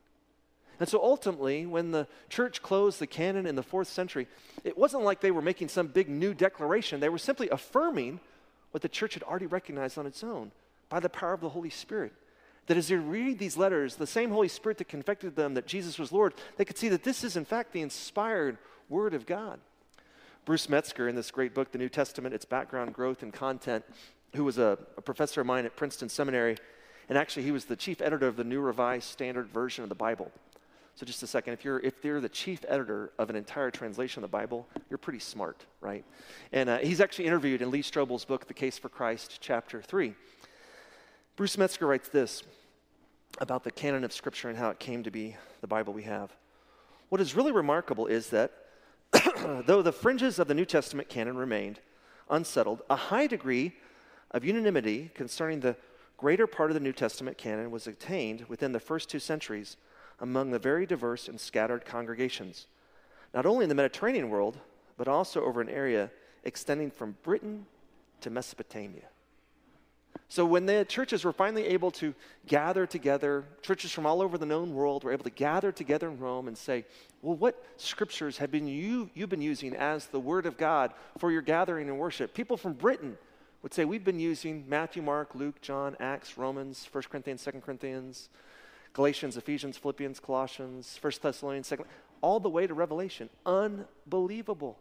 And 0.83 0.89
so 0.89 1.01
ultimately, 1.01 1.65
when 1.65 1.93
the 1.93 2.09
church 2.29 2.61
closed 2.61 2.99
the 2.99 3.07
canon 3.07 3.47
in 3.47 3.55
the 3.55 3.63
fourth 3.63 3.87
century, 3.87 4.27
it 4.65 4.77
wasn't 4.77 5.05
like 5.05 5.21
they 5.21 5.31
were 5.31 5.41
making 5.41 5.69
some 5.69 5.87
big 5.87 6.09
new 6.09 6.35
declaration. 6.35 6.99
They 6.99 7.09
were 7.09 7.19
simply 7.19 7.49
affirming 7.51 8.19
what 8.73 8.83
the 8.83 8.89
church 8.89 9.15
had 9.15 9.23
already 9.23 9.47
recognized 9.47 9.97
on 9.97 10.07
its 10.07 10.25
own 10.25 10.51
by 10.89 10.99
the 10.99 11.09
power 11.09 11.35
of 11.35 11.41
the 11.41 11.51
Holy 11.51 11.71
Spirit. 11.71 12.13
That 12.67 12.77
as 12.77 12.89
they 12.89 12.97
read 12.97 13.39
these 13.39 13.57
letters, 13.57 13.95
the 13.95 14.09
same 14.09 14.31
Holy 14.31 14.49
Spirit 14.49 14.79
that 14.79 14.89
convicted 14.89 15.37
them 15.37 15.55
that 15.55 15.69
Jesus 15.69 16.01
was 16.01 16.11
Lord, 16.11 16.35
they 16.57 16.65
could 16.65 16.77
see 16.77 16.89
that 16.89 17.05
this 17.05 17.23
is, 17.23 17.37
in 17.37 17.45
fact, 17.45 17.73
the 17.73 17.81
inspired 17.81 18.59
Word 18.89 19.15
of 19.15 19.25
God. 19.25 19.61
Bruce 20.45 20.69
Metzger, 20.69 21.09
in 21.09 21.15
this 21.15 21.31
great 21.31 21.55
book, 21.55 21.71
The 21.71 21.79
New 21.79 21.91
Testament, 21.91 22.35
Its 22.35 22.45
Background, 22.45 22.93
Growth, 22.93 23.23
and 23.23 23.33
Content, 23.33 23.85
who 24.35 24.43
was 24.43 24.59
a, 24.59 24.77
a 24.97 25.01
professor 25.01 25.43
of 25.43 25.47
mine 25.47 25.65
at 25.65 25.77
Princeton 25.77 26.09
Seminary, 26.09 26.57
and 27.09 27.17
actually 27.17 27.45
he 27.45 27.53
was 27.53 27.67
the 27.67 27.77
chief 27.77 28.01
editor 28.01 28.27
of 28.27 28.35
the 28.35 28.43
New 28.43 28.61
Revised 28.61 29.09
Standard 29.09 29.47
Version 29.47 29.85
of 29.85 29.89
the 29.89 29.95
Bible. 29.95 30.33
So 30.95 31.07
just 31.07 31.23
a 31.23 31.27
second, 31.27 31.55
if 31.55 31.65
you're 31.65 31.81
if 31.81 32.05
you're 32.05 32.21
the 32.21 32.29
chief 32.29 32.65
editor 32.69 33.13
of 33.19 33.31
an 33.31 33.37
entire 33.37 33.71
translation 33.71 34.23
of 34.23 34.31
the 34.31 34.37
Bible, 34.37 34.69
you're 34.91 34.99
pretty 34.99 35.19
smart, 35.19 35.65
right? 35.81 36.05
And 36.53 36.69
uh, 36.69 36.79
he's 36.79 37.01
actually 37.01 37.27
interviewed 37.27 37.63
in 37.63 37.71
Lee 37.71 37.83
Strobel's 37.83 38.25
book, 38.25 38.47
The 38.47 38.55
Case 38.55 38.79
for 38.79 38.89
Christ, 38.89 39.39
chapter 39.41 39.81
three. 39.81 40.15
Bruce 41.35 41.57
Metzger 41.57 41.87
writes 41.87 42.09
this 42.11 42.43
about 43.39 43.65
the 43.65 43.71
canon 43.71 44.05
of 44.05 44.13
Scripture 44.13 44.51
and 44.51 44.59
how 44.59 44.69
it 44.69 44.79
came 44.79 45.03
to 45.03 45.11
be 45.11 45.35
the 45.63 45.67
Bible 45.67 45.95
we 45.95 46.03
have. 46.03 46.31
What 47.09 47.21
is 47.21 47.35
really 47.35 47.53
remarkable 47.53 48.07
is 48.07 48.29
that 48.29 48.53
though 49.67 49.83
the 49.83 49.93
fringes 49.93 50.39
of 50.39 50.49
the 50.49 50.55
New 50.55 50.67
Testament 50.67 51.09
canon 51.09 51.37
remained 51.37 51.81
unsettled, 52.29 52.83
a 52.91 52.97
high 52.97 53.27
degree 53.27 53.73
of 54.31 54.45
unanimity 54.45 55.11
concerning 55.15 55.61
the 55.61 55.77
greater 56.17 56.47
part 56.47 56.71
of 56.71 56.75
the 56.75 56.81
New 56.81 56.93
Testament 56.93 57.39
canon 57.39 57.71
was 57.71 57.87
attained 57.87 58.45
within 58.49 58.73
the 58.73 58.81
first 58.81 59.09
two 59.09 59.19
centuries 59.19 59.77
among 60.21 60.51
the 60.51 60.59
very 60.59 60.87
diverse 60.87 61.29
and 61.29 61.41
scattered 61.41 61.85
congregations, 61.85 62.67
not 63.35 63.47
only 63.47 63.65
in 63.65 63.69
the 63.69 63.75
Mediterranean 63.75 64.31
world, 64.31 64.59
but 64.97 65.09
also 65.09 65.45
over 65.45 65.61
an 65.61 65.69
area 65.69 66.11
extending 66.45 66.91
from 66.91 67.17
Britain 67.23 67.67
to 68.21 68.31
Mesopotamia. 68.31 69.05
So, 70.29 70.47
when 70.47 70.65
the 70.65 70.87
churches 70.87 71.25
were 71.25 71.33
finally 71.33 71.67
able 71.67 71.91
to 71.93 72.15
gather 72.47 72.87
together, 72.87 73.45
churches 73.61 73.93
from 73.93 74.07
all 74.07 74.23
over 74.23 74.39
the 74.39 74.47
known 74.47 74.73
world 74.73 75.05
were 75.05 75.13
able 75.13 75.25
to 75.25 75.31
gather 75.31 75.73
together 75.73 76.09
in 76.09 76.19
Rome 76.19 76.49
and 76.49 76.57
say, 76.57 76.87
Well, 77.21 77.37
what 77.37 77.63
scriptures 77.77 78.39
have 78.39 78.51
been 78.51 78.67
you, 78.67 79.11
you've 79.13 79.29
been 79.29 79.43
using 79.43 79.77
as 79.77 80.07
the 80.07 80.21
Word 80.21 80.47
of 80.47 80.57
God 80.57 80.93
for 81.19 81.31
your 81.31 81.43
gathering 81.43 81.89
and 81.89 81.99
worship? 81.99 82.33
People 82.33 82.57
from 82.57 82.73
Britain 82.73 83.19
would 83.63 83.75
say, 83.75 83.85
We've 83.85 84.05
been 84.05 84.21
using 84.21 84.65
Matthew, 84.69 85.03
Mark, 85.03 85.35
Luke, 85.35 85.61
John, 85.61 85.97
Acts, 86.01 86.39
Romans, 86.39 86.89
1 86.91 87.05
Corinthians, 87.11 87.45
2 87.45 87.51
Corinthians, 87.61 88.31
Galatians, 88.93 89.37
Ephesians, 89.37 89.77
Philippians, 89.77 90.21
Colossians, 90.21 90.99
1 91.01 91.13
Thessalonians, 91.23 91.69
2. 91.69 91.85
all 92.21 92.41
the 92.41 92.51
way 92.51 92.67
to 92.67 92.75
Revelation. 92.75 93.31
Unbelievable. 93.47 94.79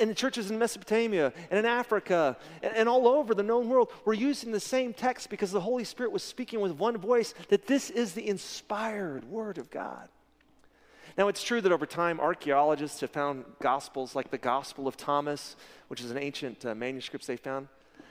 And 0.00 0.08
the 0.08 0.14
churches 0.14 0.50
in 0.50 0.58
Mesopotamia 0.58 1.32
and 1.50 1.58
in 1.58 1.66
Africa 1.66 2.36
and, 2.62 2.76
and, 2.76 2.88
all 2.88 3.08
over 3.08 3.34
the 3.34 3.42
known 3.42 3.68
world 3.68 3.90
were 4.04 4.14
using 4.14 4.52
the 4.52 4.60
same 4.60 4.94
text 4.94 5.30
because 5.30 5.50
the 5.50 5.60
Holy 5.60 5.82
Spirit 5.82 6.12
was 6.12 6.22
speaking 6.22 6.60
with 6.60 6.72
one 6.72 6.96
voice 6.96 7.34
that 7.48 7.66
this 7.66 7.90
is 7.90 8.12
the 8.12 8.28
inspired 8.28 9.24
Word 9.24 9.58
of 9.58 9.70
God. 9.70 10.08
Now, 11.18 11.28
it's 11.28 11.42
true 11.42 11.60
that 11.60 11.72
over 11.72 11.86
time, 11.86 12.18
archaeologists 12.18 13.00
have 13.00 13.10
found 13.10 13.44
gospels 13.60 14.16
like 14.16 14.30
the 14.30 14.38
Gospel 14.38 14.88
of 14.88 14.96
Thomas, 14.96 15.54
which 15.88 16.00
is 16.00 16.10
an 16.10 16.18
ancient 16.18 16.64
uh, 16.64 16.74
manuscripts 16.74 17.26
they 17.26 17.36
found. 17.36 17.68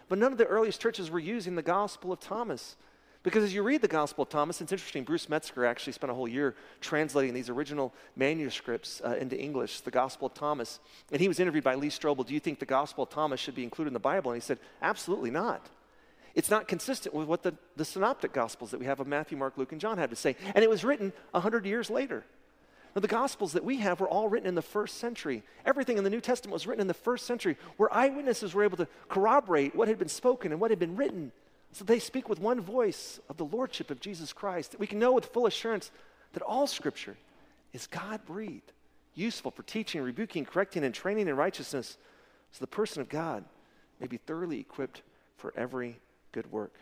But 0.08 0.20
none 0.20 0.32
of 0.32 0.38
the 0.38 0.46
earliest 0.46 0.82
churches 0.82 1.10
were 1.12 1.20
using 1.20 1.56
the 1.56 1.62
Gospel 1.62 2.14
of 2.14 2.20
Thomas. 2.20 2.78
Because 3.24 3.46
as 3.46 3.54
you 3.54 3.64
read 3.64 3.82
the 3.82 3.88
Gospel 3.88 4.24
of 4.24 4.30
Thomas, 4.30 4.60
it's 4.60 4.74
interesting. 4.74 5.06
Bruce 5.06 5.30
Metzger 5.30 5.66
actually 5.66 5.94
spent 5.94 6.12
a 6.12 6.14
whole 6.14 6.28
year 6.28 6.56
translating 6.82 7.34
these 7.34 7.50
original 7.50 7.94
manuscripts 8.18 9.02
uh, 9.04 9.16
into 9.16 9.40
English, 9.40 9.80
the 9.82 9.92
Gospel 9.92 10.28
of 10.28 10.34
Thomas. 10.34 10.82
And 11.10 11.22
he 11.22 11.30
was 11.30 11.40
interviewed 11.40 11.64
by 11.64 11.76
Lee 11.76 11.88
Strobel 11.88 12.26
Do 12.26 12.34
you 12.34 12.42
think 12.42 12.60
the 12.60 12.66
Gospel 12.66 13.06
of 13.06 13.10
Thomas 13.10 13.40
should 13.40 13.56
be 13.56 13.64
included 13.64 13.90
in 13.90 13.94
the 13.94 14.00
Bible? 14.00 14.32
And 14.32 14.42
he 14.42 14.46
said, 14.46 14.60
Absolutely 14.82 15.32
not. 15.32 15.70
It's 16.36 16.50
not 16.50 16.68
consistent 16.68 17.16
with 17.16 17.28
what 17.28 17.44
the, 17.44 17.54
the 17.78 17.86
synoptic 17.86 18.34
Gospels 18.34 18.72
that 18.72 18.80
we 18.80 18.88
have 18.88 19.00
of 19.00 19.08
Matthew, 19.08 19.38
Mark, 19.38 19.58
Luke, 19.58 19.72
and 19.72 19.80
John 19.80 19.98
had 19.98 20.10
to 20.10 20.16
say. 20.16 20.36
And 20.54 20.64
it 20.64 20.70
was 20.70 20.84
written 20.84 21.14
100 21.32 21.66
years 21.66 21.90
later. 21.90 22.26
Now, 22.96 23.02
the 23.02 23.08
Gospels 23.08 23.54
that 23.54 23.64
we 23.64 23.78
have 23.78 24.02
were 24.02 24.10
all 24.10 24.28
written 24.28 24.48
in 24.48 24.56
the 24.56 24.62
first 24.62 24.98
century. 24.98 25.44
Everything 25.66 25.98
in 25.98 26.04
the 26.04 26.10
New 26.10 26.22
Testament 26.22 26.54
was 26.54 26.68
written 26.68 26.82
in 26.82 26.88
the 26.88 26.94
first 26.94 27.26
century, 27.26 27.58
where 27.78 27.92
eyewitnesses 27.94 28.54
were 28.54 28.64
able 28.64 28.78
to 28.78 28.88
corroborate 29.10 29.76
what 29.76 29.88
had 29.88 29.98
been 29.98 30.10
spoken 30.10 30.52
and 30.52 30.60
what 30.60 30.72
had 30.72 30.80
been 30.80 30.96
written. 30.96 31.32
So 31.74 31.84
they 31.84 32.00
speak 32.00 32.30
with 32.30 32.40
one 32.40 32.62
voice 32.62 33.20
of 33.30 33.38
the 33.38 33.46
Lordship 33.46 33.90
of 33.90 34.00
Jesus 34.00 34.32
Christ, 34.32 34.72
that 34.72 34.80
we 34.80 34.88
can 34.88 35.00
know 35.00 35.12
with 35.12 35.26
full 35.26 35.48
assurance 35.48 35.92
that 36.34 36.44
all 36.44 36.68
Scripture 36.68 37.18
is 37.74 37.88
God 37.88 38.24
breathed, 38.26 38.72
useful 39.16 39.50
for 39.50 39.64
teaching, 39.64 40.02
rebuking, 40.02 40.46
correcting, 40.46 40.84
and 40.84 40.94
training 40.94 41.28
in 41.28 41.36
righteousness, 41.36 41.98
so 42.52 42.60
the 42.60 42.68
person 42.68 43.02
of 43.02 43.10
God 43.10 43.44
may 44.00 44.06
be 44.06 44.18
thoroughly 44.18 44.60
equipped 44.60 45.02
for 45.38 45.52
every 45.58 46.00
good 46.32 46.52
work. 46.52 46.76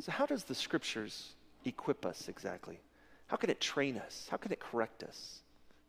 So, 0.00 0.12
how 0.12 0.26
does 0.26 0.44
the 0.44 0.54
Scriptures 0.54 1.34
equip 1.64 2.06
us 2.06 2.28
exactly? 2.28 2.78
How 3.26 3.36
can 3.36 3.50
it 3.50 3.60
train 3.60 3.98
us? 3.98 4.28
How 4.30 4.36
can 4.36 4.52
it 4.52 4.60
correct 4.60 5.02
us? 5.02 5.40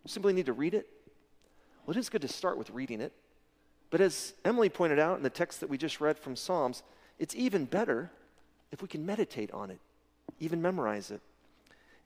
We 0.03 0.09
simply 0.09 0.33
need 0.33 0.47
to 0.47 0.53
read 0.53 0.73
it. 0.73 0.89
Well, 1.85 1.95
it 1.95 1.99
is 1.99 2.09
good 2.09 2.23
to 2.23 2.27
start 2.27 2.57
with 2.57 2.71
reading 2.71 3.01
it. 3.01 3.13
But 3.91 4.01
as 4.01 4.33
Emily 4.43 4.69
pointed 4.69 4.97
out 4.97 5.17
in 5.17 5.23
the 5.23 5.29
text 5.29 5.59
that 5.59 5.69
we 5.69 5.77
just 5.77 6.01
read 6.01 6.17
from 6.17 6.35
Psalms, 6.35 6.81
it's 7.19 7.35
even 7.35 7.65
better 7.65 8.11
if 8.71 8.81
we 8.81 8.87
can 8.87 9.05
meditate 9.05 9.51
on 9.51 9.71
it, 9.71 9.79
even 10.39 10.61
memorize 10.61 11.11
it. 11.11 11.21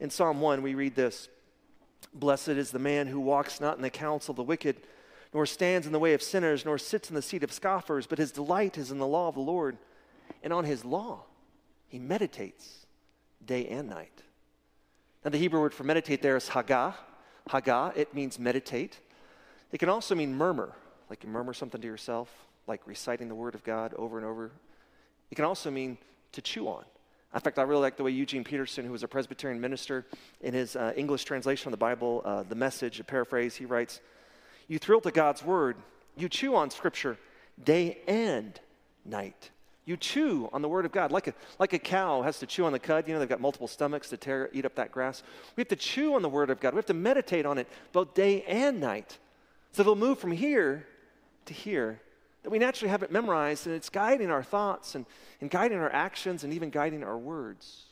In 0.00 0.10
Psalm 0.10 0.40
1, 0.40 0.62
we 0.62 0.74
read 0.74 0.94
this 0.94 1.28
Blessed 2.14 2.48
is 2.48 2.70
the 2.70 2.78
man 2.78 3.06
who 3.06 3.20
walks 3.20 3.60
not 3.60 3.76
in 3.76 3.82
the 3.82 3.90
counsel 3.90 4.32
of 4.32 4.36
the 4.36 4.42
wicked, 4.42 4.76
nor 5.32 5.46
stands 5.46 5.86
in 5.86 5.92
the 5.92 5.98
way 5.98 6.14
of 6.14 6.22
sinners, 6.22 6.64
nor 6.64 6.78
sits 6.78 7.08
in 7.08 7.14
the 7.14 7.22
seat 7.22 7.42
of 7.42 7.52
scoffers, 7.52 8.06
but 8.06 8.18
his 8.18 8.32
delight 8.32 8.76
is 8.76 8.90
in 8.90 8.98
the 8.98 9.06
law 9.06 9.28
of 9.28 9.34
the 9.34 9.40
Lord. 9.40 9.78
And 10.42 10.52
on 10.52 10.64
his 10.64 10.84
law 10.84 11.24
he 11.88 11.98
meditates 11.98 12.86
day 13.44 13.66
and 13.68 13.88
night. 13.88 14.22
Now, 15.24 15.30
the 15.30 15.38
Hebrew 15.38 15.60
word 15.60 15.74
for 15.74 15.84
meditate 15.84 16.20
there 16.20 16.36
is 16.36 16.48
hagah. 16.48 16.94
Hagah, 17.48 17.96
it 17.96 18.12
means 18.14 18.38
meditate. 18.38 18.98
It 19.70 19.78
can 19.78 19.88
also 19.88 20.14
mean 20.14 20.34
murmur, 20.34 20.72
like 21.08 21.22
you 21.22 21.30
murmur 21.30 21.54
something 21.54 21.80
to 21.80 21.86
yourself, 21.86 22.28
like 22.66 22.80
reciting 22.86 23.28
the 23.28 23.34
word 23.34 23.54
of 23.54 23.62
God 23.62 23.94
over 23.94 24.18
and 24.18 24.26
over. 24.26 24.50
It 25.32 25.36
can 25.36 25.46
also 25.46 25.70
mean 25.70 25.96
to 26.32 26.42
chew 26.42 26.68
on. 26.68 26.84
In 27.34 27.40
fact, 27.40 27.58
I 27.58 27.62
really 27.62 27.80
like 27.80 27.96
the 27.96 28.02
way 28.02 28.10
Eugene 28.10 28.44
Peterson, 28.44 28.84
who 28.84 28.92
was 28.92 29.02
a 29.02 29.08
Presbyterian 29.08 29.58
minister, 29.62 30.04
in 30.42 30.52
his 30.52 30.76
uh, 30.76 30.92
English 30.94 31.24
translation 31.24 31.68
of 31.68 31.70
the 31.70 31.78
Bible, 31.78 32.20
uh, 32.26 32.42
the 32.42 32.54
message, 32.54 33.00
a 33.00 33.04
paraphrase, 33.04 33.54
he 33.54 33.64
writes, 33.64 34.02
You 34.68 34.78
thrill 34.78 35.00
to 35.00 35.10
God's 35.10 35.42
word, 35.42 35.78
you 36.18 36.28
chew 36.28 36.54
on 36.54 36.68
scripture 36.68 37.16
day 37.64 37.96
and 38.06 38.60
night. 39.06 39.50
You 39.86 39.96
chew 39.96 40.50
on 40.52 40.60
the 40.60 40.68
word 40.68 40.84
of 40.84 40.92
God 40.92 41.10
like 41.10 41.28
a, 41.28 41.34
like 41.58 41.72
a 41.72 41.78
cow 41.78 42.20
has 42.20 42.38
to 42.40 42.46
chew 42.46 42.66
on 42.66 42.72
the 42.72 42.78
cud. 42.78 43.08
You 43.08 43.14
know, 43.14 43.20
they've 43.20 43.26
got 43.26 43.40
multiple 43.40 43.68
stomachs 43.68 44.10
to 44.10 44.18
tear, 44.18 44.50
eat 44.52 44.66
up 44.66 44.74
that 44.74 44.92
grass. 44.92 45.22
We 45.56 45.62
have 45.62 45.68
to 45.68 45.76
chew 45.76 46.14
on 46.14 46.20
the 46.20 46.28
word 46.28 46.50
of 46.50 46.60
God. 46.60 46.74
We 46.74 46.76
have 46.76 46.84
to 46.86 46.94
meditate 46.94 47.46
on 47.46 47.56
it 47.56 47.68
both 47.92 48.12
day 48.12 48.42
and 48.42 48.80
night. 48.80 49.16
So 49.72 49.80
it'll 49.80 49.96
move 49.96 50.18
from 50.18 50.32
here 50.32 50.86
to 51.46 51.54
here. 51.54 52.02
That 52.42 52.50
we 52.50 52.58
naturally 52.58 52.90
have 52.90 53.02
it 53.02 53.12
memorized 53.12 53.66
and 53.66 53.76
it's 53.76 53.88
guiding 53.88 54.30
our 54.30 54.42
thoughts 54.42 54.94
and, 54.94 55.06
and 55.40 55.50
guiding 55.50 55.78
our 55.78 55.92
actions 55.92 56.44
and 56.44 56.52
even 56.52 56.70
guiding 56.70 57.04
our 57.04 57.18
words. 57.18 57.84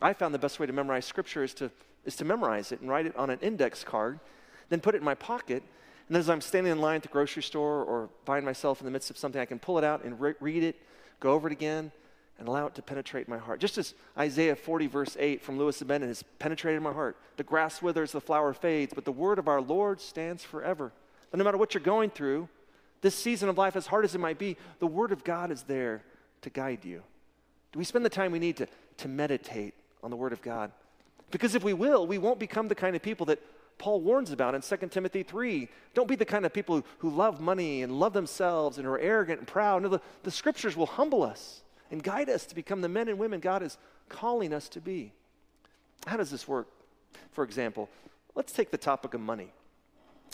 I 0.00 0.12
found 0.12 0.32
the 0.32 0.38
best 0.38 0.60
way 0.60 0.66
to 0.66 0.72
memorize 0.72 1.04
scripture 1.04 1.42
is 1.42 1.54
to, 1.54 1.70
is 2.04 2.14
to 2.16 2.24
memorize 2.24 2.70
it 2.70 2.80
and 2.80 2.88
write 2.88 3.06
it 3.06 3.16
on 3.16 3.30
an 3.30 3.38
index 3.40 3.82
card, 3.82 4.20
then 4.68 4.80
put 4.80 4.94
it 4.94 4.98
in 4.98 5.04
my 5.04 5.14
pocket. 5.16 5.62
And 6.06 6.16
as 6.16 6.30
I'm 6.30 6.40
standing 6.40 6.70
in 6.70 6.80
line 6.80 6.96
at 6.96 7.02
the 7.02 7.08
grocery 7.08 7.42
store 7.42 7.82
or 7.84 8.08
find 8.24 8.44
myself 8.44 8.80
in 8.80 8.84
the 8.84 8.90
midst 8.90 9.10
of 9.10 9.18
something, 9.18 9.40
I 9.40 9.44
can 9.44 9.58
pull 9.58 9.78
it 9.78 9.84
out 9.84 10.04
and 10.04 10.18
re- 10.20 10.34
read 10.40 10.62
it 10.62 10.76
go 11.20 11.32
over 11.32 11.48
it 11.48 11.52
again, 11.52 11.90
and 12.38 12.46
allow 12.46 12.66
it 12.66 12.74
to 12.76 12.82
penetrate 12.82 13.28
my 13.28 13.38
heart. 13.38 13.58
Just 13.58 13.78
as 13.78 13.94
Isaiah 14.16 14.54
40, 14.54 14.86
verse 14.86 15.16
8 15.18 15.42
from 15.42 15.58
Louis 15.58 15.80
Zbinden 15.82 16.06
has 16.06 16.22
penetrated 16.38 16.80
my 16.82 16.92
heart. 16.92 17.16
The 17.36 17.42
grass 17.42 17.82
withers, 17.82 18.12
the 18.12 18.20
flower 18.20 18.52
fades, 18.52 18.92
but 18.94 19.04
the 19.04 19.12
word 19.12 19.38
of 19.38 19.48
our 19.48 19.60
Lord 19.60 20.00
stands 20.00 20.44
forever. 20.44 20.92
But 21.30 21.38
no 21.38 21.44
matter 21.44 21.58
what 21.58 21.74
you're 21.74 21.82
going 21.82 22.10
through, 22.10 22.48
this 23.00 23.14
season 23.14 23.48
of 23.48 23.58
life, 23.58 23.76
as 23.76 23.86
hard 23.86 24.04
as 24.04 24.14
it 24.14 24.20
might 24.20 24.38
be, 24.38 24.56
the 24.80 24.86
word 24.86 25.12
of 25.12 25.24
God 25.24 25.50
is 25.50 25.62
there 25.62 26.02
to 26.42 26.50
guide 26.50 26.84
you. 26.84 27.02
Do 27.72 27.78
we 27.78 27.84
spend 27.84 28.04
the 28.04 28.10
time 28.10 28.32
we 28.32 28.38
need 28.38 28.56
to, 28.56 28.66
to 28.98 29.08
meditate 29.08 29.74
on 30.02 30.10
the 30.10 30.16
word 30.16 30.32
of 30.32 30.42
God? 30.42 30.72
Because 31.30 31.54
if 31.54 31.62
we 31.62 31.74
will, 31.74 32.06
we 32.06 32.18
won't 32.18 32.38
become 32.38 32.68
the 32.68 32.74
kind 32.74 32.96
of 32.96 33.02
people 33.02 33.26
that 33.26 33.40
Paul 33.76 34.00
warns 34.00 34.32
about 34.32 34.54
in 34.54 34.62
2 34.62 34.76
Timothy 34.88 35.22
3. 35.22 35.68
Don't 35.94 36.08
be 36.08 36.16
the 36.16 36.24
kind 36.24 36.44
of 36.44 36.52
people 36.52 36.76
who, 36.76 36.84
who 36.98 37.10
love 37.10 37.40
money 37.40 37.82
and 37.82 38.00
love 38.00 38.12
themselves 38.12 38.78
and 38.78 38.86
are 38.86 38.98
arrogant 38.98 39.38
and 39.38 39.46
proud. 39.46 39.82
No, 39.82 39.88
the, 39.88 40.00
the 40.24 40.30
scriptures 40.30 40.76
will 40.76 40.86
humble 40.86 41.22
us 41.22 41.62
and 41.90 42.02
guide 42.02 42.28
us 42.28 42.46
to 42.46 42.54
become 42.54 42.80
the 42.80 42.88
men 42.88 43.08
and 43.08 43.18
women 43.18 43.40
God 43.40 43.62
is 43.62 43.78
calling 44.08 44.52
us 44.52 44.68
to 44.70 44.80
be. 44.80 45.12
How 46.06 46.16
does 46.16 46.30
this 46.30 46.48
work? 46.48 46.68
For 47.32 47.44
example, 47.44 47.88
let's 48.34 48.52
take 48.52 48.70
the 48.70 48.78
topic 48.78 49.14
of 49.14 49.20
money. 49.20 49.52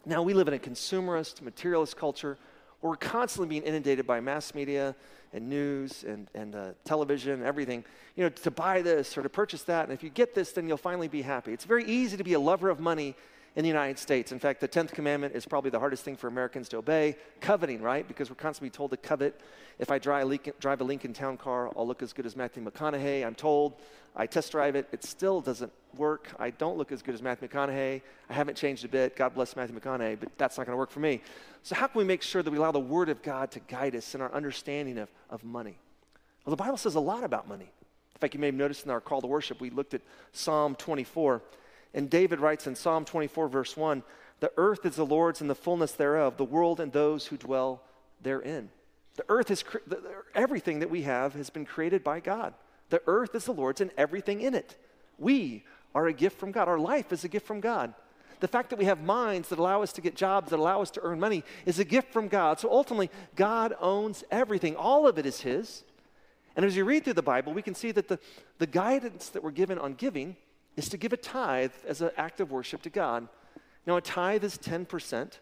Now, 0.06 0.22
we 0.22 0.34
live 0.34 0.48
in 0.48 0.54
a 0.54 0.58
consumerist, 0.58 1.42
materialist 1.42 1.96
culture 1.96 2.36
we're 2.84 2.96
constantly 2.96 3.48
being 3.48 3.62
inundated 3.62 4.06
by 4.06 4.20
mass 4.20 4.54
media 4.54 4.94
and 5.32 5.48
news 5.48 6.04
and, 6.06 6.28
and 6.34 6.54
uh, 6.54 6.72
television 6.84 7.32
and 7.32 7.42
everything, 7.42 7.82
you 8.14 8.22
know, 8.22 8.28
to 8.28 8.50
buy 8.50 8.82
this 8.82 9.16
or 9.16 9.22
to 9.22 9.28
purchase 9.28 9.62
that. 9.62 9.84
And 9.84 9.92
if 9.92 10.02
you 10.02 10.10
get 10.10 10.34
this, 10.34 10.52
then 10.52 10.68
you'll 10.68 10.76
finally 10.76 11.08
be 11.08 11.22
happy. 11.22 11.54
It's 11.54 11.64
very 11.64 11.84
easy 11.86 12.18
to 12.18 12.24
be 12.24 12.34
a 12.34 12.40
lover 12.40 12.68
of 12.68 12.80
money 12.80 13.16
in 13.56 13.62
the 13.62 13.68
United 13.68 13.98
States. 13.98 14.32
In 14.32 14.38
fact, 14.38 14.60
the 14.60 14.68
10th 14.68 14.92
commandment 14.92 15.34
is 15.34 15.46
probably 15.46 15.70
the 15.70 15.78
hardest 15.78 16.04
thing 16.04 16.16
for 16.16 16.26
Americans 16.26 16.68
to 16.70 16.78
obey 16.78 17.16
coveting, 17.40 17.80
right? 17.80 18.06
Because 18.06 18.28
we're 18.28 18.36
constantly 18.36 18.70
told 18.70 18.90
to 18.90 18.96
covet. 18.96 19.40
If 19.78 19.90
I 19.90 19.98
drive 19.98 20.24
a, 20.24 20.26
Lincoln, 20.26 20.52
drive 20.58 20.80
a 20.80 20.84
Lincoln 20.84 21.12
Town 21.12 21.36
Car, 21.36 21.70
I'll 21.76 21.86
look 21.86 22.02
as 22.02 22.12
good 22.12 22.26
as 22.26 22.36
Matthew 22.36 22.64
McConaughey. 22.64 23.24
I'm 23.24 23.34
told. 23.34 23.74
I 24.16 24.26
test 24.26 24.52
drive 24.52 24.76
it. 24.76 24.88
It 24.92 25.04
still 25.04 25.40
doesn't 25.40 25.72
work. 25.96 26.28
I 26.38 26.50
don't 26.50 26.78
look 26.78 26.92
as 26.92 27.02
good 27.02 27.14
as 27.14 27.22
Matthew 27.22 27.48
McConaughey. 27.48 28.02
I 28.28 28.32
haven't 28.32 28.56
changed 28.56 28.84
a 28.84 28.88
bit. 28.88 29.16
God 29.16 29.34
bless 29.34 29.56
Matthew 29.56 29.78
McConaughey, 29.78 30.18
but 30.18 30.30
that's 30.36 30.56
not 30.56 30.66
going 30.66 30.74
to 30.74 30.78
work 30.78 30.90
for 30.90 31.00
me. 31.00 31.20
So, 31.62 31.74
how 31.74 31.86
can 31.86 31.98
we 31.98 32.04
make 32.04 32.22
sure 32.22 32.42
that 32.42 32.50
we 32.50 32.58
allow 32.58 32.72
the 32.72 32.80
Word 32.80 33.08
of 33.08 33.22
God 33.22 33.50
to 33.52 33.60
guide 33.60 33.94
us 33.96 34.14
in 34.14 34.20
our 34.20 34.32
understanding 34.32 34.98
of, 34.98 35.10
of 35.30 35.44
money? 35.44 35.78
Well, 36.44 36.50
the 36.50 36.62
Bible 36.62 36.76
says 36.76 36.94
a 36.94 37.00
lot 37.00 37.24
about 37.24 37.48
money. 37.48 37.70
In 38.14 38.18
fact, 38.20 38.34
you 38.34 38.40
may 38.40 38.46
have 38.46 38.54
noticed 38.54 38.84
in 38.84 38.90
our 38.90 39.00
call 39.00 39.20
to 39.20 39.26
worship, 39.26 39.60
we 39.60 39.70
looked 39.70 39.94
at 39.94 40.02
Psalm 40.32 40.76
24. 40.76 41.42
And 41.94 42.10
David 42.10 42.40
writes 42.40 42.66
in 42.66 42.74
Psalm 42.74 43.04
24, 43.04 43.48
verse 43.48 43.76
1 43.76 44.02
The 44.40 44.52
earth 44.56 44.84
is 44.84 44.96
the 44.96 45.06
Lord's 45.06 45.40
and 45.40 45.48
the 45.48 45.54
fullness 45.54 45.92
thereof, 45.92 46.36
the 46.36 46.44
world 46.44 46.80
and 46.80 46.92
those 46.92 47.26
who 47.26 47.36
dwell 47.36 47.82
therein. 48.20 48.70
The 49.16 49.24
earth 49.28 49.50
is, 49.52 49.64
everything 50.34 50.80
that 50.80 50.90
we 50.90 51.02
have 51.02 51.34
has 51.34 51.48
been 51.48 51.64
created 51.64 52.02
by 52.02 52.18
God. 52.18 52.52
The 52.90 53.02
earth 53.06 53.34
is 53.34 53.44
the 53.44 53.52
Lord's 53.52 53.80
and 53.80 53.92
everything 53.96 54.40
in 54.40 54.54
it. 54.54 54.76
We 55.18 55.64
are 55.94 56.08
a 56.08 56.12
gift 56.12 56.38
from 56.38 56.50
God. 56.50 56.68
Our 56.68 56.78
life 56.78 57.12
is 57.12 57.22
a 57.22 57.28
gift 57.28 57.46
from 57.46 57.60
God. 57.60 57.94
The 58.40 58.48
fact 58.48 58.70
that 58.70 58.78
we 58.78 58.86
have 58.86 59.00
minds 59.00 59.48
that 59.48 59.60
allow 59.60 59.82
us 59.82 59.92
to 59.92 60.00
get 60.00 60.16
jobs, 60.16 60.50
that 60.50 60.58
allow 60.58 60.82
us 60.82 60.90
to 60.92 61.00
earn 61.02 61.20
money, 61.20 61.44
is 61.64 61.78
a 61.78 61.84
gift 61.84 62.12
from 62.12 62.26
God. 62.26 62.58
So 62.58 62.70
ultimately, 62.70 63.10
God 63.36 63.74
owns 63.80 64.24
everything. 64.30 64.74
All 64.74 65.06
of 65.06 65.16
it 65.16 65.24
is 65.24 65.40
His. 65.40 65.84
And 66.56 66.66
as 66.66 66.76
you 66.76 66.84
read 66.84 67.04
through 67.04 67.14
the 67.14 67.22
Bible, 67.22 67.52
we 67.52 67.62
can 67.62 67.74
see 67.74 67.92
that 67.92 68.08
the, 68.08 68.18
the 68.58 68.66
guidance 68.66 69.28
that 69.30 69.42
we're 69.42 69.52
given 69.52 69.78
on 69.78 69.94
giving 69.94 70.36
is 70.76 70.88
to 70.88 70.96
give 70.96 71.12
a 71.12 71.16
tithe 71.16 71.72
as 71.86 72.00
an 72.00 72.10
act 72.16 72.40
of 72.40 72.50
worship 72.50 72.82
to 72.82 72.90
God. 72.90 73.28
Now, 73.86 73.96
a 73.96 74.00
tithe 74.00 74.44
is 74.44 74.58
10%. 74.58 75.38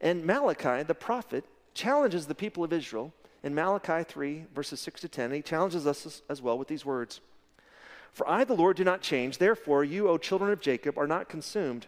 And 0.00 0.24
Malachi, 0.24 0.82
the 0.82 0.94
prophet, 0.94 1.44
challenges 1.74 2.26
the 2.26 2.34
people 2.34 2.64
of 2.64 2.72
Israel 2.72 3.12
in 3.42 3.54
Malachi 3.54 4.04
3, 4.04 4.44
verses 4.54 4.80
6 4.80 5.00
to 5.02 5.08
10. 5.08 5.26
And 5.26 5.34
he 5.34 5.42
challenges 5.42 5.86
us 5.86 6.06
as, 6.06 6.22
as 6.28 6.42
well 6.42 6.58
with 6.58 6.68
these 6.68 6.84
words 6.84 7.20
For 8.12 8.28
I, 8.28 8.44
the 8.44 8.54
Lord, 8.54 8.76
do 8.76 8.84
not 8.84 9.00
change. 9.00 9.38
Therefore, 9.38 9.84
you, 9.84 10.08
O 10.08 10.18
children 10.18 10.50
of 10.50 10.60
Jacob, 10.60 10.98
are 10.98 11.06
not 11.06 11.28
consumed. 11.28 11.86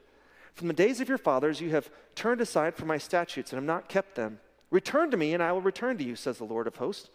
From 0.54 0.68
the 0.68 0.74
days 0.74 1.00
of 1.00 1.08
your 1.08 1.18
fathers, 1.18 1.60
you 1.60 1.70
have 1.70 1.90
turned 2.14 2.40
aside 2.40 2.74
from 2.74 2.88
my 2.88 2.98
statutes 2.98 3.52
and 3.52 3.58
have 3.58 3.66
not 3.66 3.88
kept 3.88 4.14
them. 4.14 4.40
Return 4.70 5.10
to 5.10 5.16
me, 5.16 5.34
and 5.34 5.42
I 5.42 5.52
will 5.52 5.62
return 5.62 5.98
to 5.98 6.04
you, 6.04 6.16
says 6.16 6.38
the 6.38 6.44
Lord 6.44 6.66
of 6.66 6.76
hosts. 6.76 7.10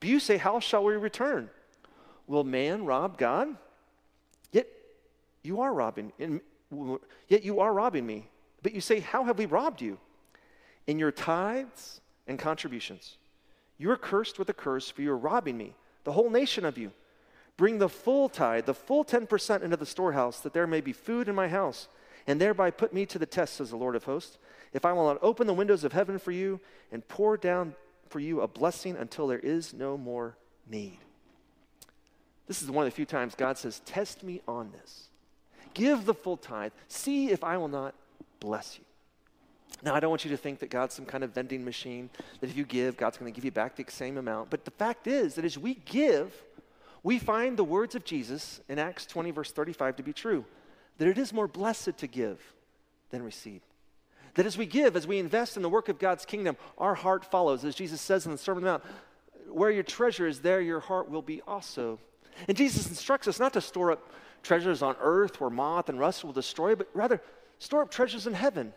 But 0.00 0.08
you 0.08 0.20
say, 0.20 0.36
How 0.36 0.60
shall 0.60 0.84
we 0.84 0.94
return? 0.94 1.50
Will 2.26 2.44
man 2.44 2.84
rob 2.84 3.18
God? 3.18 3.56
You 5.48 5.62
are 5.62 5.72
robbing. 5.72 6.12
In, 6.18 6.42
Yet 7.26 7.42
you 7.42 7.60
are 7.60 7.72
robbing 7.72 8.04
me. 8.04 8.28
But 8.62 8.74
you 8.74 8.82
say, 8.82 9.00
How 9.00 9.24
have 9.24 9.38
we 9.38 9.46
robbed 9.46 9.80
you? 9.80 9.96
In 10.86 10.98
your 10.98 11.10
tithes 11.10 12.02
and 12.26 12.38
contributions. 12.38 13.16
You 13.78 13.90
are 13.90 13.96
cursed 13.96 14.38
with 14.38 14.50
a 14.50 14.52
curse, 14.52 14.90
for 14.90 15.00
you 15.00 15.10
are 15.10 15.16
robbing 15.16 15.56
me, 15.56 15.74
the 16.04 16.12
whole 16.12 16.28
nation 16.28 16.66
of 16.66 16.76
you. 16.76 16.92
Bring 17.56 17.78
the 17.78 17.88
full 17.88 18.28
tithe, 18.28 18.66
the 18.66 18.74
full 18.74 19.06
10% 19.06 19.62
into 19.62 19.76
the 19.78 19.86
storehouse, 19.86 20.40
that 20.40 20.52
there 20.52 20.66
may 20.66 20.82
be 20.82 20.92
food 20.92 21.28
in 21.28 21.34
my 21.34 21.48
house, 21.48 21.88
and 22.26 22.38
thereby 22.38 22.70
put 22.70 22.92
me 22.92 23.06
to 23.06 23.18
the 23.18 23.24
test, 23.24 23.54
says 23.54 23.70
the 23.70 23.76
Lord 23.76 23.96
of 23.96 24.04
hosts, 24.04 24.36
if 24.74 24.84
I 24.84 24.92
will 24.92 25.06
not 25.06 25.18
open 25.22 25.46
the 25.46 25.54
windows 25.54 25.82
of 25.82 25.94
heaven 25.94 26.18
for 26.18 26.30
you 26.30 26.60
and 26.92 27.08
pour 27.08 27.38
down 27.38 27.74
for 28.10 28.20
you 28.20 28.42
a 28.42 28.48
blessing 28.48 28.96
until 28.96 29.26
there 29.26 29.38
is 29.38 29.72
no 29.72 29.96
more 29.96 30.36
need. 30.68 30.98
This 32.46 32.62
is 32.62 32.70
one 32.70 32.84
of 32.86 32.92
the 32.92 32.96
few 32.96 33.06
times 33.06 33.34
God 33.34 33.56
says, 33.56 33.80
Test 33.86 34.22
me 34.22 34.42
on 34.46 34.72
this. 34.72 35.08
Give 35.74 36.04
the 36.04 36.14
full 36.14 36.36
tithe. 36.36 36.72
See 36.88 37.30
if 37.30 37.44
I 37.44 37.56
will 37.56 37.68
not 37.68 37.94
bless 38.40 38.78
you. 38.78 38.84
Now, 39.82 39.94
I 39.94 40.00
don't 40.00 40.10
want 40.10 40.24
you 40.24 40.30
to 40.32 40.36
think 40.36 40.58
that 40.58 40.70
God's 40.70 40.94
some 40.94 41.04
kind 41.04 41.22
of 41.22 41.30
vending 41.30 41.64
machine, 41.64 42.10
that 42.40 42.50
if 42.50 42.56
you 42.56 42.64
give, 42.64 42.96
God's 42.96 43.16
going 43.16 43.32
to 43.32 43.36
give 43.36 43.44
you 43.44 43.52
back 43.52 43.76
the 43.76 43.84
same 43.88 44.16
amount. 44.16 44.50
But 44.50 44.64
the 44.64 44.70
fact 44.72 45.06
is 45.06 45.34
that 45.34 45.44
as 45.44 45.56
we 45.56 45.74
give, 45.74 46.32
we 47.02 47.18
find 47.18 47.56
the 47.56 47.64
words 47.64 47.94
of 47.94 48.04
Jesus 48.04 48.60
in 48.68 48.78
Acts 48.78 49.06
20, 49.06 49.30
verse 49.30 49.52
35 49.52 49.96
to 49.96 50.02
be 50.02 50.12
true 50.12 50.44
that 50.98 51.06
it 51.06 51.16
is 51.16 51.32
more 51.32 51.46
blessed 51.46 51.96
to 51.96 52.06
give 52.06 52.40
than 53.10 53.22
receive. 53.22 53.62
That 54.34 54.46
as 54.46 54.58
we 54.58 54.66
give, 54.66 54.96
as 54.96 55.06
we 55.06 55.18
invest 55.18 55.56
in 55.56 55.62
the 55.62 55.68
work 55.68 55.88
of 55.88 55.98
God's 55.98 56.24
kingdom, 56.24 56.56
our 56.76 56.94
heart 56.94 57.24
follows. 57.24 57.64
As 57.64 57.74
Jesus 57.74 58.00
says 58.00 58.26
in 58.26 58.32
the 58.32 58.38
Sermon 58.38 58.64
on 58.64 58.64
the 58.64 58.70
Mount, 58.70 58.84
where 59.48 59.70
your 59.70 59.82
treasure 59.82 60.26
is, 60.26 60.40
there 60.40 60.60
your 60.60 60.80
heart 60.80 61.08
will 61.08 61.22
be 61.22 61.40
also. 61.46 61.98
And 62.46 62.56
Jesus 62.56 62.88
instructs 62.88 63.26
us 63.26 63.40
not 63.40 63.52
to 63.54 63.60
store 63.60 63.92
up 63.92 64.10
treasures 64.42 64.82
on 64.82 64.96
earth 65.00 65.40
where 65.40 65.50
moth 65.50 65.88
and 65.88 65.98
rust 65.98 66.24
will 66.24 66.32
destroy, 66.32 66.74
but 66.74 66.88
rather 66.94 67.20
store 67.58 67.82
up 67.82 67.90
treasures 67.90 68.26
in 68.26 68.34
heaven. 68.34 68.72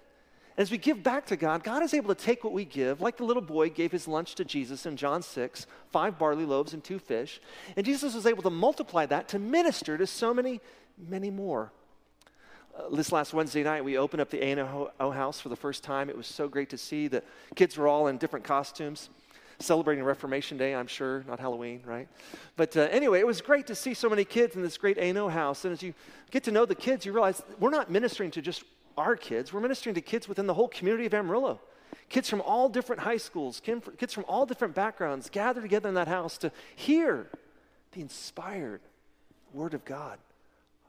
As 0.57 0.69
we 0.69 0.77
give 0.77 1.01
back 1.01 1.25
to 1.27 1.37
God, 1.37 1.63
God 1.63 1.81
is 1.81 1.93
able 1.93 2.13
to 2.13 2.21
take 2.23 2.43
what 2.43 2.53
we 2.53 2.65
give, 2.65 2.99
like 2.99 3.17
the 3.17 3.23
little 3.23 3.41
boy 3.41 3.69
gave 3.69 3.91
his 3.91 4.07
lunch 4.07 4.35
to 4.35 4.45
Jesus 4.45 4.85
in 4.85 4.97
John 4.97 5.21
6, 5.21 5.65
five 5.89 6.19
barley 6.19 6.45
loaves 6.45 6.73
and 6.73 6.83
two 6.83 6.99
fish. 6.99 7.41
And 7.77 7.85
Jesus 7.85 8.13
was 8.13 8.25
able 8.25 8.43
to 8.43 8.49
multiply 8.49 9.05
that 9.05 9.29
to 9.29 9.39
minister 9.39 9.97
to 9.97 10.05
so 10.05 10.33
many, 10.33 10.59
many 10.97 11.31
more. 11.31 11.71
Uh, 12.77 12.93
this 12.93 13.11
last 13.11 13.33
Wednesday 13.33 13.63
night, 13.63 13.83
we 13.83 13.97
opened 13.97 14.21
up 14.21 14.29
the 14.29 14.43
A&O 14.43 15.11
house 15.11 15.39
for 15.39 15.49
the 15.49 15.55
first 15.55 15.83
time. 15.83 16.09
It 16.09 16.17
was 16.17 16.27
so 16.27 16.47
great 16.47 16.69
to 16.71 16.77
see. 16.77 17.07
The 17.07 17.23
kids 17.55 17.77
were 17.77 17.87
all 17.87 18.07
in 18.07 18.17
different 18.17 18.45
costumes 18.45 19.09
celebrating 19.61 20.03
Reformation 20.03 20.57
Day, 20.57 20.75
I'm 20.75 20.87
sure, 20.87 21.23
not 21.27 21.39
Halloween, 21.39 21.81
right? 21.85 22.07
But 22.55 22.75
uh, 22.75 22.81
anyway, 22.91 23.19
it 23.19 23.27
was 23.27 23.41
great 23.41 23.67
to 23.67 23.75
see 23.75 23.93
so 23.93 24.09
many 24.09 24.25
kids 24.25 24.55
in 24.55 24.61
this 24.61 24.77
great 24.77 24.97
A&O 24.97 25.27
house. 25.27 25.65
And 25.65 25.71
as 25.71 25.81
you 25.81 25.93
get 26.31 26.43
to 26.45 26.51
know 26.51 26.65
the 26.65 26.75
kids, 26.75 27.05
you 27.05 27.13
realize 27.13 27.41
we're 27.59 27.69
not 27.69 27.89
ministering 27.89 28.31
to 28.31 28.41
just 28.41 28.63
our 28.97 29.15
kids, 29.15 29.53
we're 29.53 29.61
ministering 29.61 29.95
to 29.95 30.01
kids 30.01 30.27
within 30.27 30.47
the 30.47 30.53
whole 30.53 30.67
community 30.67 31.05
of 31.05 31.13
Amarillo. 31.13 31.59
Kids 32.09 32.29
from 32.29 32.41
all 32.41 32.69
different 32.69 33.01
high 33.01 33.17
schools, 33.17 33.61
kids 33.61 34.13
from 34.13 34.25
all 34.27 34.45
different 34.45 34.75
backgrounds 34.75 35.29
gather 35.29 35.61
together 35.61 35.87
in 35.87 35.95
that 35.95 36.07
house 36.07 36.37
to 36.39 36.51
hear 36.75 37.27
the 37.93 38.01
inspired 38.01 38.81
Word 39.53 39.73
of 39.73 39.85
God 39.85 40.17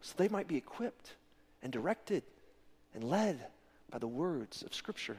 so 0.01 0.15
they 0.17 0.29
might 0.29 0.49
be 0.49 0.57
equipped 0.57 1.15
and 1.63 1.73
directed 1.73 2.23
and 2.95 3.05
led 3.05 3.39
by 3.91 3.99
the 3.99 4.07
words 4.07 4.63
of 4.63 4.75
Scripture. 4.75 5.17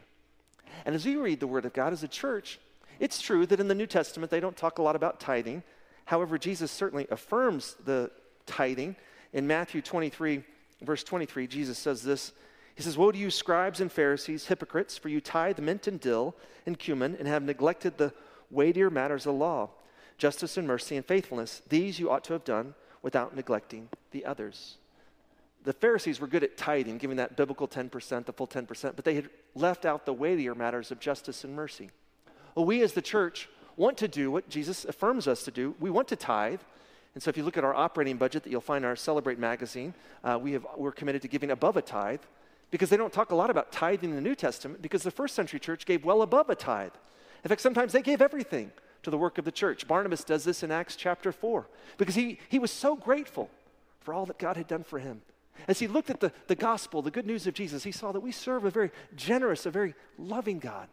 And 0.86 0.96
as 0.96 1.06
we 1.06 1.16
read 1.16 1.40
the 1.40 1.48
Word 1.48 1.66
of 1.66 1.74
God 1.74 1.94
as 1.94 2.04
a 2.04 2.08
church, 2.08 2.60
it's 3.00 3.22
true 3.22 3.46
that 3.46 3.60
in 3.60 3.68
the 3.68 3.76
New 3.76 3.88
Testament 3.88 4.32
they 4.32 4.40
don't 4.40 4.58
talk 4.58 4.78
a 4.78 4.82
lot 4.82 4.96
about 4.96 5.20
tithing. 5.20 5.64
However, 6.06 6.38
Jesus 6.38 6.72
certainly 6.72 7.08
affirms 7.10 7.76
the 7.86 8.12
tithing. 8.46 8.96
In 9.32 9.48
Matthew 9.48 9.82
23, 9.82 10.44
verse 10.82 11.04
23, 11.04 11.48
Jesus 11.48 11.78
says 11.78 12.04
this 12.04 12.34
He 12.76 12.84
says, 12.84 12.98
Woe 12.98 13.12
to 13.12 13.18
you, 13.18 13.30
scribes 13.30 13.82
and 13.82 13.92
Pharisees, 13.92 14.48
hypocrites, 14.48 14.98
for 14.98 15.10
you 15.10 15.22
tithe 15.22 15.60
mint 15.60 15.88
and 15.88 16.00
dill 16.00 16.36
and 16.66 16.78
cumin 16.78 17.16
and 17.18 17.28
have 17.28 17.44
neglected 17.44 17.98
the 17.98 18.14
weightier 18.52 18.90
matters 18.90 19.26
of 19.26 19.36
law, 19.36 19.70
justice 20.18 20.58
and 20.58 20.68
mercy 20.68 20.96
and 20.96 21.06
faithfulness. 21.06 21.62
These 21.68 22.00
you 22.00 22.12
ought 22.12 22.24
to 22.26 22.34
have 22.34 22.44
done 22.44 22.76
without 23.02 23.36
neglecting 23.36 23.90
the 24.12 24.26
others. 24.26 24.78
The 25.64 25.74
Pharisees 25.74 26.20
were 26.20 26.28
good 26.28 26.44
at 26.44 26.58
tithing, 26.58 26.98
giving 26.98 27.18
that 27.18 27.38
biblical 27.38 27.68
10%, 27.68 28.26
the 28.26 28.34
full 28.34 28.48
10%, 28.48 28.96
but 28.96 29.06
they 29.06 29.16
had 29.16 29.30
left 29.56 29.86
out 29.86 30.06
the 30.06 30.14
weightier 30.14 30.56
matters 30.56 30.92
of 30.92 31.00
justice 31.00 31.44
and 31.44 31.56
mercy. 31.56 31.90
Well, 32.56 32.66
we 32.66 32.82
as 32.82 32.94
the 32.94 33.02
church 33.02 33.50
want 33.76 33.98
to 33.98 34.08
do 34.08 34.32
what 34.32 34.50
Jesus 34.50 34.86
affirms 34.86 35.28
us 35.28 35.44
to 35.44 35.52
do. 35.52 35.76
We 35.80 35.90
want 35.90 36.08
to 36.10 36.16
tithe. 36.16 36.62
And 37.14 37.22
so 37.22 37.30
if 37.30 37.38
you 37.38 37.44
look 37.44 37.58
at 37.58 37.64
our 37.64 37.74
operating 37.74 38.18
budget 38.18 38.44
that 38.44 38.50
you'll 38.50 38.62
find 38.62 38.84
in 38.84 38.90
our 38.90 38.96
Celebrate 38.96 39.40
magazine, 39.40 39.94
uh, 40.24 40.40
we 40.42 40.54
have, 40.54 40.66
we're 40.78 40.92
committed 40.92 41.22
to 41.24 41.28
giving 41.28 41.52
above 41.52 41.78
a 41.78 41.82
tithe 41.82 42.22
because 42.72 42.90
they 42.90 42.98
don't 42.98 43.14
talk 43.14 43.32
a 43.32 43.36
lot 43.36 43.50
about 43.50 43.72
tithing 43.72 44.10
in 44.10 44.16
the 44.16 44.22
New 44.22 44.36
Testament 44.36 44.82
because 44.82 45.04
the 45.04 45.12
first 45.12 45.36
century 45.36 45.60
church 45.60 45.86
gave 45.86 46.04
well 46.04 46.22
above 46.22 46.50
a 46.50 46.56
tithe. 46.56 46.94
In 47.44 47.50
fact, 47.50 47.62
sometimes 47.62 47.94
they 47.94 48.02
gave 48.02 48.22
everything 48.22 48.72
to 49.04 49.12
the 49.12 49.18
work 49.18 49.38
of 49.38 49.46
the 49.46 49.52
church. 49.52 49.88
Barnabas 49.88 50.24
does 50.24 50.44
this 50.44 50.64
in 50.64 50.72
Acts 50.72 50.96
chapter 50.96 51.32
4 51.32 51.68
because 51.98 52.16
he, 52.16 52.40
he 52.50 52.58
was 52.58 52.72
so 52.72 52.96
grateful 52.96 53.50
for 54.00 54.14
all 54.14 54.26
that 54.26 54.40
God 54.40 54.58
had 54.58 54.68
done 54.68 54.84
for 54.84 54.98
him. 54.98 55.22
As 55.68 55.80
he 55.80 55.88
looked 55.88 56.10
at 56.10 56.20
the, 56.20 56.32
the 56.48 56.56
gospel, 56.56 57.02
the 57.02 57.12
good 57.12 57.28
news 57.28 57.46
of 57.46 57.54
Jesus, 57.54 57.84
he 57.84 57.92
saw 57.92 58.12
that 58.12 58.22
we 58.22 58.32
serve 58.32 58.66
a 58.66 58.72
very 58.72 58.92
generous, 59.16 59.66
a 59.66 59.72
very 59.72 59.94
loving 60.18 60.58
God 60.58 60.88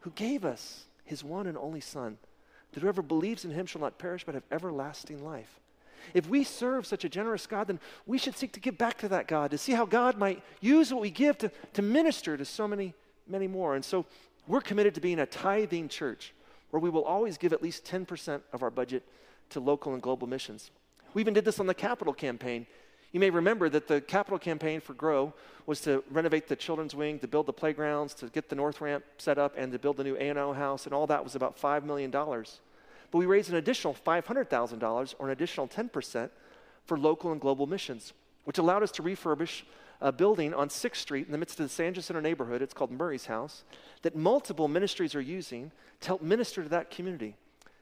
who 0.00 0.10
gave 0.10 0.44
us 0.44 0.84
his 1.04 1.24
one 1.24 1.46
and 1.46 1.56
only 1.56 1.80
Son, 1.80 2.18
that 2.72 2.82
whoever 2.82 3.02
believes 3.02 3.44
in 3.44 3.50
him 3.50 3.66
shall 3.66 3.80
not 3.80 3.98
perish 3.98 4.24
but 4.24 4.34
have 4.34 4.44
everlasting 4.50 5.24
life. 5.24 5.60
If 6.14 6.28
we 6.28 6.44
serve 6.44 6.86
such 6.86 7.04
a 7.04 7.08
generous 7.08 7.46
God, 7.46 7.66
then 7.66 7.80
we 8.06 8.18
should 8.18 8.36
seek 8.36 8.52
to 8.52 8.60
give 8.60 8.78
back 8.78 8.98
to 8.98 9.08
that 9.08 9.26
God, 9.26 9.50
to 9.50 9.58
see 9.58 9.72
how 9.72 9.84
God 9.84 10.16
might 10.16 10.42
use 10.60 10.92
what 10.92 11.02
we 11.02 11.10
give 11.10 11.36
to, 11.38 11.50
to 11.74 11.82
minister 11.82 12.36
to 12.36 12.44
so 12.44 12.68
many, 12.68 12.94
many 13.26 13.46
more. 13.46 13.74
And 13.74 13.84
so 13.84 14.06
we're 14.46 14.60
committed 14.60 14.94
to 14.94 15.00
being 15.00 15.18
a 15.18 15.26
tithing 15.26 15.88
church 15.88 16.32
where 16.70 16.80
we 16.80 16.90
will 16.90 17.04
always 17.04 17.38
give 17.38 17.52
at 17.52 17.62
least 17.62 17.84
10% 17.84 18.40
of 18.52 18.62
our 18.62 18.70
budget 18.70 19.02
to 19.50 19.60
local 19.60 19.94
and 19.94 20.02
global 20.02 20.26
missions. 20.26 20.70
We 21.14 21.22
even 21.22 21.34
did 21.34 21.44
this 21.44 21.60
on 21.60 21.66
the 21.66 21.74
capital 21.74 22.12
campaign. 22.12 22.66
You 23.12 23.20
may 23.20 23.30
remember 23.30 23.70
that 23.70 23.88
the 23.88 24.00
capital 24.00 24.38
campaign 24.38 24.80
for 24.80 24.92
GROW 24.92 25.32
was 25.64 25.80
to 25.82 26.04
renovate 26.10 26.46
the 26.46 26.56
children's 26.56 26.94
wing, 26.94 27.18
to 27.20 27.28
build 27.28 27.46
the 27.46 27.52
playgrounds, 27.52 28.12
to 28.14 28.26
get 28.26 28.48
the 28.50 28.56
north 28.56 28.80
ramp 28.80 29.04
set 29.16 29.38
up, 29.38 29.54
and 29.56 29.72
to 29.72 29.78
build 29.78 29.96
the 29.96 30.04
new 30.04 30.16
A&O 30.16 30.52
house, 30.52 30.84
and 30.84 30.94
all 30.94 31.06
that 31.06 31.24
was 31.24 31.34
about 31.34 31.58
$5 31.58 31.84
million. 31.84 32.10
But 32.10 33.18
we 33.18 33.26
raised 33.26 33.48
an 33.48 33.56
additional 33.56 33.94
$500,000, 33.94 35.14
or 35.18 35.26
an 35.26 35.32
additional 35.32 35.68
10%, 35.68 36.30
for 36.84 36.98
local 36.98 37.32
and 37.32 37.40
global 37.40 37.66
missions, 37.66 38.12
which 38.44 38.58
allowed 38.58 38.82
us 38.82 38.90
to 38.92 39.02
refurbish 39.02 39.62
a 40.00 40.12
building 40.12 40.54
on 40.54 40.68
6th 40.68 40.96
Street 40.96 41.26
in 41.26 41.32
the 41.32 41.38
midst 41.38 41.58
of 41.60 41.66
the 41.66 41.72
San 41.72 41.94
Jacinto 41.94 42.20
neighborhood. 42.20 42.62
It's 42.62 42.74
called 42.74 42.90
Murray's 42.90 43.26
House, 43.26 43.64
that 44.02 44.16
multiple 44.16 44.68
ministries 44.68 45.14
are 45.14 45.20
using 45.20 45.72
to 46.00 46.06
help 46.08 46.22
minister 46.22 46.62
to 46.62 46.68
that 46.68 46.90
community, 46.90 47.36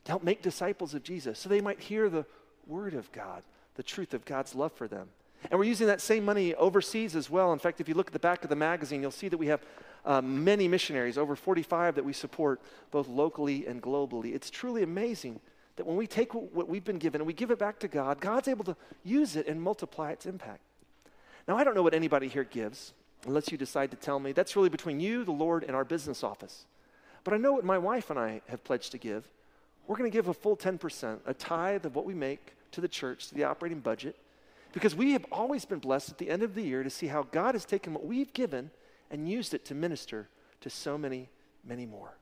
to 0.04 0.12
help 0.12 0.22
make 0.22 0.40
disciples 0.40 0.94
of 0.94 1.02
Jesus, 1.02 1.38
so 1.38 1.48
they 1.48 1.60
might 1.60 1.80
hear 1.80 2.08
the 2.08 2.24
Word 2.66 2.94
of 2.94 3.10
God 3.12 3.42
the 3.76 3.82
truth 3.82 4.14
of 4.14 4.24
God's 4.24 4.54
love 4.54 4.72
for 4.72 4.88
them. 4.88 5.08
And 5.50 5.58
we're 5.58 5.66
using 5.66 5.86
that 5.86 6.00
same 6.00 6.24
money 6.24 6.54
overseas 6.54 7.14
as 7.14 7.30
well. 7.30 7.52
In 7.52 7.58
fact, 7.58 7.80
if 7.80 7.88
you 7.88 7.94
look 7.94 8.08
at 8.08 8.12
the 8.12 8.18
back 8.18 8.42
of 8.42 8.50
the 8.50 8.56
magazine, 8.56 9.02
you'll 9.02 9.10
see 9.10 9.28
that 9.28 9.38
we 9.38 9.46
have 9.46 9.60
uh, 10.04 10.20
many 10.20 10.66
missionaries, 10.66 11.18
over 11.18 11.36
45 11.36 11.94
that 11.94 12.04
we 12.04 12.12
support 12.12 12.60
both 12.90 13.08
locally 13.08 13.66
and 13.66 13.82
globally. 13.82 14.34
It's 14.34 14.50
truly 14.50 14.82
amazing 14.82 15.40
that 15.76 15.86
when 15.86 15.96
we 15.96 16.06
take 16.06 16.34
what 16.34 16.68
we've 16.68 16.84
been 16.84 16.98
given 16.98 17.20
and 17.20 17.26
we 17.26 17.34
give 17.34 17.50
it 17.50 17.58
back 17.58 17.78
to 17.80 17.88
God, 17.88 18.20
God's 18.20 18.48
able 18.48 18.64
to 18.64 18.76
use 19.04 19.36
it 19.36 19.46
and 19.46 19.60
multiply 19.60 20.10
its 20.10 20.26
impact. 20.26 20.60
Now, 21.46 21.56
I 21.56 21.64
don't 21.64 21.74
know 21.74 21.82
what 21.82 21.94
anybody 21.94 22.28
here 22.28 22.44
gives, 22.44 22.92
unless 23.26 23.52
you 23.52 23.58
decide 23.58 23.90
to 23.90 23.96
tell 23.96 24.18
me. 24.18 24.32
That's 24.32 24.56
really 24.56 24.68
between 24.68 25.00
you, 25.00 25.22
the 25.24 25.32
Lord, 25.32 25.64
and 25.64 25.76
our 25.76 25.84
business 25.84 26.24
office. 26.24 26.64
But 27.24 27.34
I 27.34 27.36
know 27.36 27.52
what 27.52 27.64
my 27.64 27.78
wife 27.78 28.10
and 28.10 28.18
I 28.18 28.40
have 28.48 28.64
pledged 28.64 28.92
to 28.92 28.98
give. 28.98 29.28
We're 29.86 29.96
going 29.96 30.10
to 30.10 30.16
give 30.16 30.28
a 30.28 30.34
full 30.34 30.56
10%, 30.56 31.18
a 31.26 31.34
tithe 31.34 31.84
of 31.84 31.94
what 31.94 32.06
we 32.06 32.14
make 32.14 32.54
to 32.72 32.80
the 32.80 32.88
church, 32.88 33.28
to 33.28 33.34
the 33.34 33.44
operating 33.44 33.80
budget, 33.80 34.16
because 34.72 34.94
we 34.94 35.12
have 35.12 35.24
always 35.32 35.64
been 35.64 35.78
blessed 35.78 36.10
at 36.10 36.18
the 36.18 36.28
end 36.28 36.42
of 36.42 36.54
the 36.54 36.62
year 36.62 36.82
to 36.82 36.90
see 36.90 37.06
how 37.06 37.22
God 37.22 37.54
has 37.54 37.64
taken 37.64 37.94
what 37.94 38.04
we've 38.04 38.32
given 38.32 38.70
and 39.10 39.28
used 39.28 39.54
it 39.54 39.64
to 39.66 39.74
minister 39.74 40.28
to 40.60 40.70
so 40.70 40.98
many, 40.98 41.28
many 41.64 41.86
more. 41.86 42.16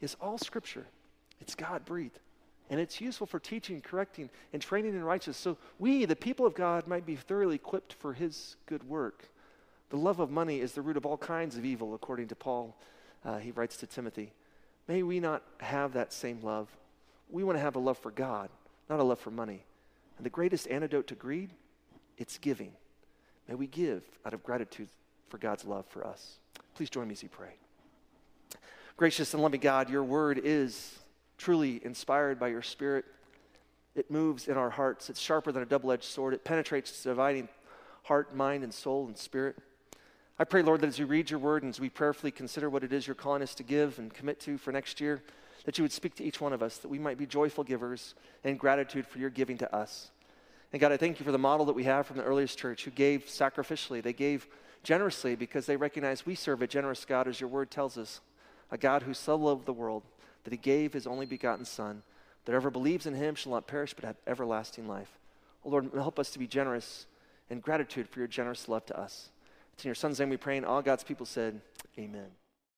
It's 0.00 0.16
all 0.20 0.38
scripture, 0.38 0.86
it's 1.40 1.54
God 1.54 1.84
breathed. 1.84 2.18
And 2.70 2.78
it's 2.78 3.00
useful 3.00 3.26
for 3.26 3.40
teaching, 3.40 3.80
correcting, 3.80 4.30
and 4.52 4.62
training 4.62 4.94
in 4.94 5.02
righteousness. 5.02 5.38
So 5.38 5.58
we, 5.80 6.04
the 6.04 6.14
people 6.14 6.46
of 6.46 6.54
God, 6.54 6.86
might 6.86 7.04
be 7.04 7.16
thoroughly 7.16 7.56
equipped 7.56 7.94
for 7.94 8.12
his 8.12 8.54
good 8.66 8.84
work. 8.84 9.28
The 9.88 9.96
love 9.96 10.20
of 10.20 10.30
money 10.30 10.60
is 10.60 10.72
the 10.72 10.80
root 10.80 10.96
of 10.96 11.04
all 11.04 11.16
kinds 11.16 11.56
of 11.56 11.64
evil, 11.64 11.94
according 11.94 12.28
to 12.28 12.36
Paul. 12.36 12.76
Uh, 13.24 13.38
he 13.38 13.50
writes 13.50 13.76
to 13.78 13.88
Timothy. 13.88 14.32
May 14.86 15.02
we 15.02 15.18
not 15.18 15.42
have 15.58 15.94
that 15.94 16.12
same 16.12 16.40
love. 16.42 16.68
We 17.28 17.42
want 17.42 17.58
to 17.58 17.62
have 17.62 17.74
a 17.74 17.80
love 17.80 17.98
for 17.98 18.12
God, 18.12 18.50
not 18.90 19.00
a 19.00 19.04
love 19.04 19.20
for 19.20 19.30
money. 19.30 19.64
And 20.18 20.26
the 20.26 20.30
greatest 20.30 20.68
antidote 20.68 21.06
to 21.06 21.14
greed, 21.14 21.50
it's 22.18 22.36
giving. 22.36 22.72
May 23.48 23.54
we 23.54 23.66
give 23.66 24.02
out 24.26 24.34
of 24.34 24.42
gratitude 24.42 24.88
for 25.28 25.38
God's 25.38 25.64
love 25.64 25.86
for 25.86 26.06
us. 26.06 26.38
Please 26.74 26.90
join 26.90 27.08
me 27.08 27.12
as 27.12 27.22
we 27.22 27.28
pray. 27.28 27.52
Gracious 28.96 29.32
and 29.32 29.42
loving 29.42 29.60
God, 29.60 29.88
your 29.88 30.04
word 30.04 30.40
is 30.42 30.98
truly 31.38 31.80
inspired 31.84 32.38
by 32.38 32.48
your 32.48 32.60
spirit. 32.60 33.06
It 33.94 34.10
moves 34.10 34.46
in 34.46 34.56
our 34.56 34.70
hearts. 34.70 35.08
It's 35.08 35.20
sharper 35.20 35.52
than 35.52 35.62
a 35.62 35.66
double 35.66 35.90
edged 35.92 36.04
sword. 36.04 36.34
It 36.34 36.44
penetrates, 36.44 37.02
dividing 37.02 37.48
heart, 38.02 38.34
mind, 38.34 38.62
and 38.64 38.74
soul 38.74 39.06
and 39.06 39.16
spirit. 39.16 39.56
I 40.38 40.44
pray, 40.44 40.62
Lord, 40.62 40.80
that 40.80 40.88
as 40.88 40.98
we 40.98 41.04
read 41.04 41.30
your 41.30 41.38
word 41.38 41.62
and 41.62 41.70
as 41.70 41.80
we 41.80 41.90
prayerfully 41.90 42.30
consider 42.30 42.68
what 42.68 42.82
it 42.82 42.92
is 42.92 43.06
you're 43.06 43.14
calling 43.14 43.42
us 43.42 43.54
to 43.54 43.62
give 43.62 43.98
and 43.98 44.12
commit 44.12 44.40
to 44.40 44.58
for 44.58 44.72
next 44.72 45.00
year, 45.00 45.22
that 45.64 45.78
you 45.78 45.84
would 45.84 45.92
speak 45.92 46.14
to 46.16 46.24
each 46.24 46.40
one 46.40 46.52
of 46.52 46.62
us, 46.62 46.78
that 46.78 46.88
we 46.88 46.98
might 46.98 47.18
be 47.18 47.26
joyful 47.26 47.64
givers 47.64 48.14
and 48.44 48.58
gratitude 48.58 49.06
for 49.06 49.18
your 49.18 49.30
giving 49.30 49.58
to 49.58 49.74
us. 49.74 50.10
And 50.72 50.80
God, 50.80 50.92
I 50.92 50.96
thank 50.96 51.18
you 51.18 51.24
for 51.24 51.32
the 51.32 51.38
model 51.38 51.66
that 51.66 51.74
we 51.74 51.84
have 51.84 52.06
from 52.06 52.16
the 52.16 52.22
earliest 52.24 52.58
church 52.58 52.84
who 52.84 52.90
gave 52.90 53.26
sacrificially. 53.26 54.02
They 54.02 54.12
gave 54.12 54.46
generously 54.82 55.34
because 55.34 55.66
they 55.66 55.76
recognize 55.76 56.24
we 56.24 56.34
serve 56.34 56.62
a 56.62 56.66
generous 56.66 57.04
God, 57.04 57.28
as 57.28 57.40
your 57.40 57.50
word 57.50 57.70
tells 57.70 57.98
us, 57.98 58.20
a 58.70 58.78
God 58.78 59.02
who 59.02 59.14
so 59.14 59.36
loved 59.36 59.66
the 59.66 59.72
world 59.72 60.04
that 60.44 60.52
he 60.52 60.56
gave 60.56 60.92
his 60.92 61.06
only 61.06 61.26
begotten 61.26 61.64
Son, 61.64 62.02
that 62.44 62.52
whoever 62.52 62.70
believes 62.70 63.06
in 63.06 63.14
him 63.14 63.34
shall 63.34 63.52
not 63.52 63.66
perish 63.66 63.94
but 63.94 64.04
have 64.04 64.16
everlasting 64.26 64.88
life. 64.88 65.18
Oh 65.64 65.70
Lord, 65.70 65.90
help 65.92 66.18
us 66.18 66.30
to 66.30 66.38
be 66.38 66.46
generous 66.46 67.06
and 67.50 67.60
gratitude 67.60 68.08
for 68.08 68.20
your 68.20 68.28
generous 68.28 68.68
love 68.68 68.86
to 68.86 68.98
us. 68.98 69.30
It's 69.74 69.84
in 69.84 69.88
your 69.88 69.94
Son's 69.94 70.20
name 70.20 70.30
we 70.30 70.36
pray, 70.36 70.56
and 70.56 70.64
all 70.64 70.82
God's 70.82 71.04
people 71.04 71.26
said, 71.26 71.60
Amen. 71.98 72.30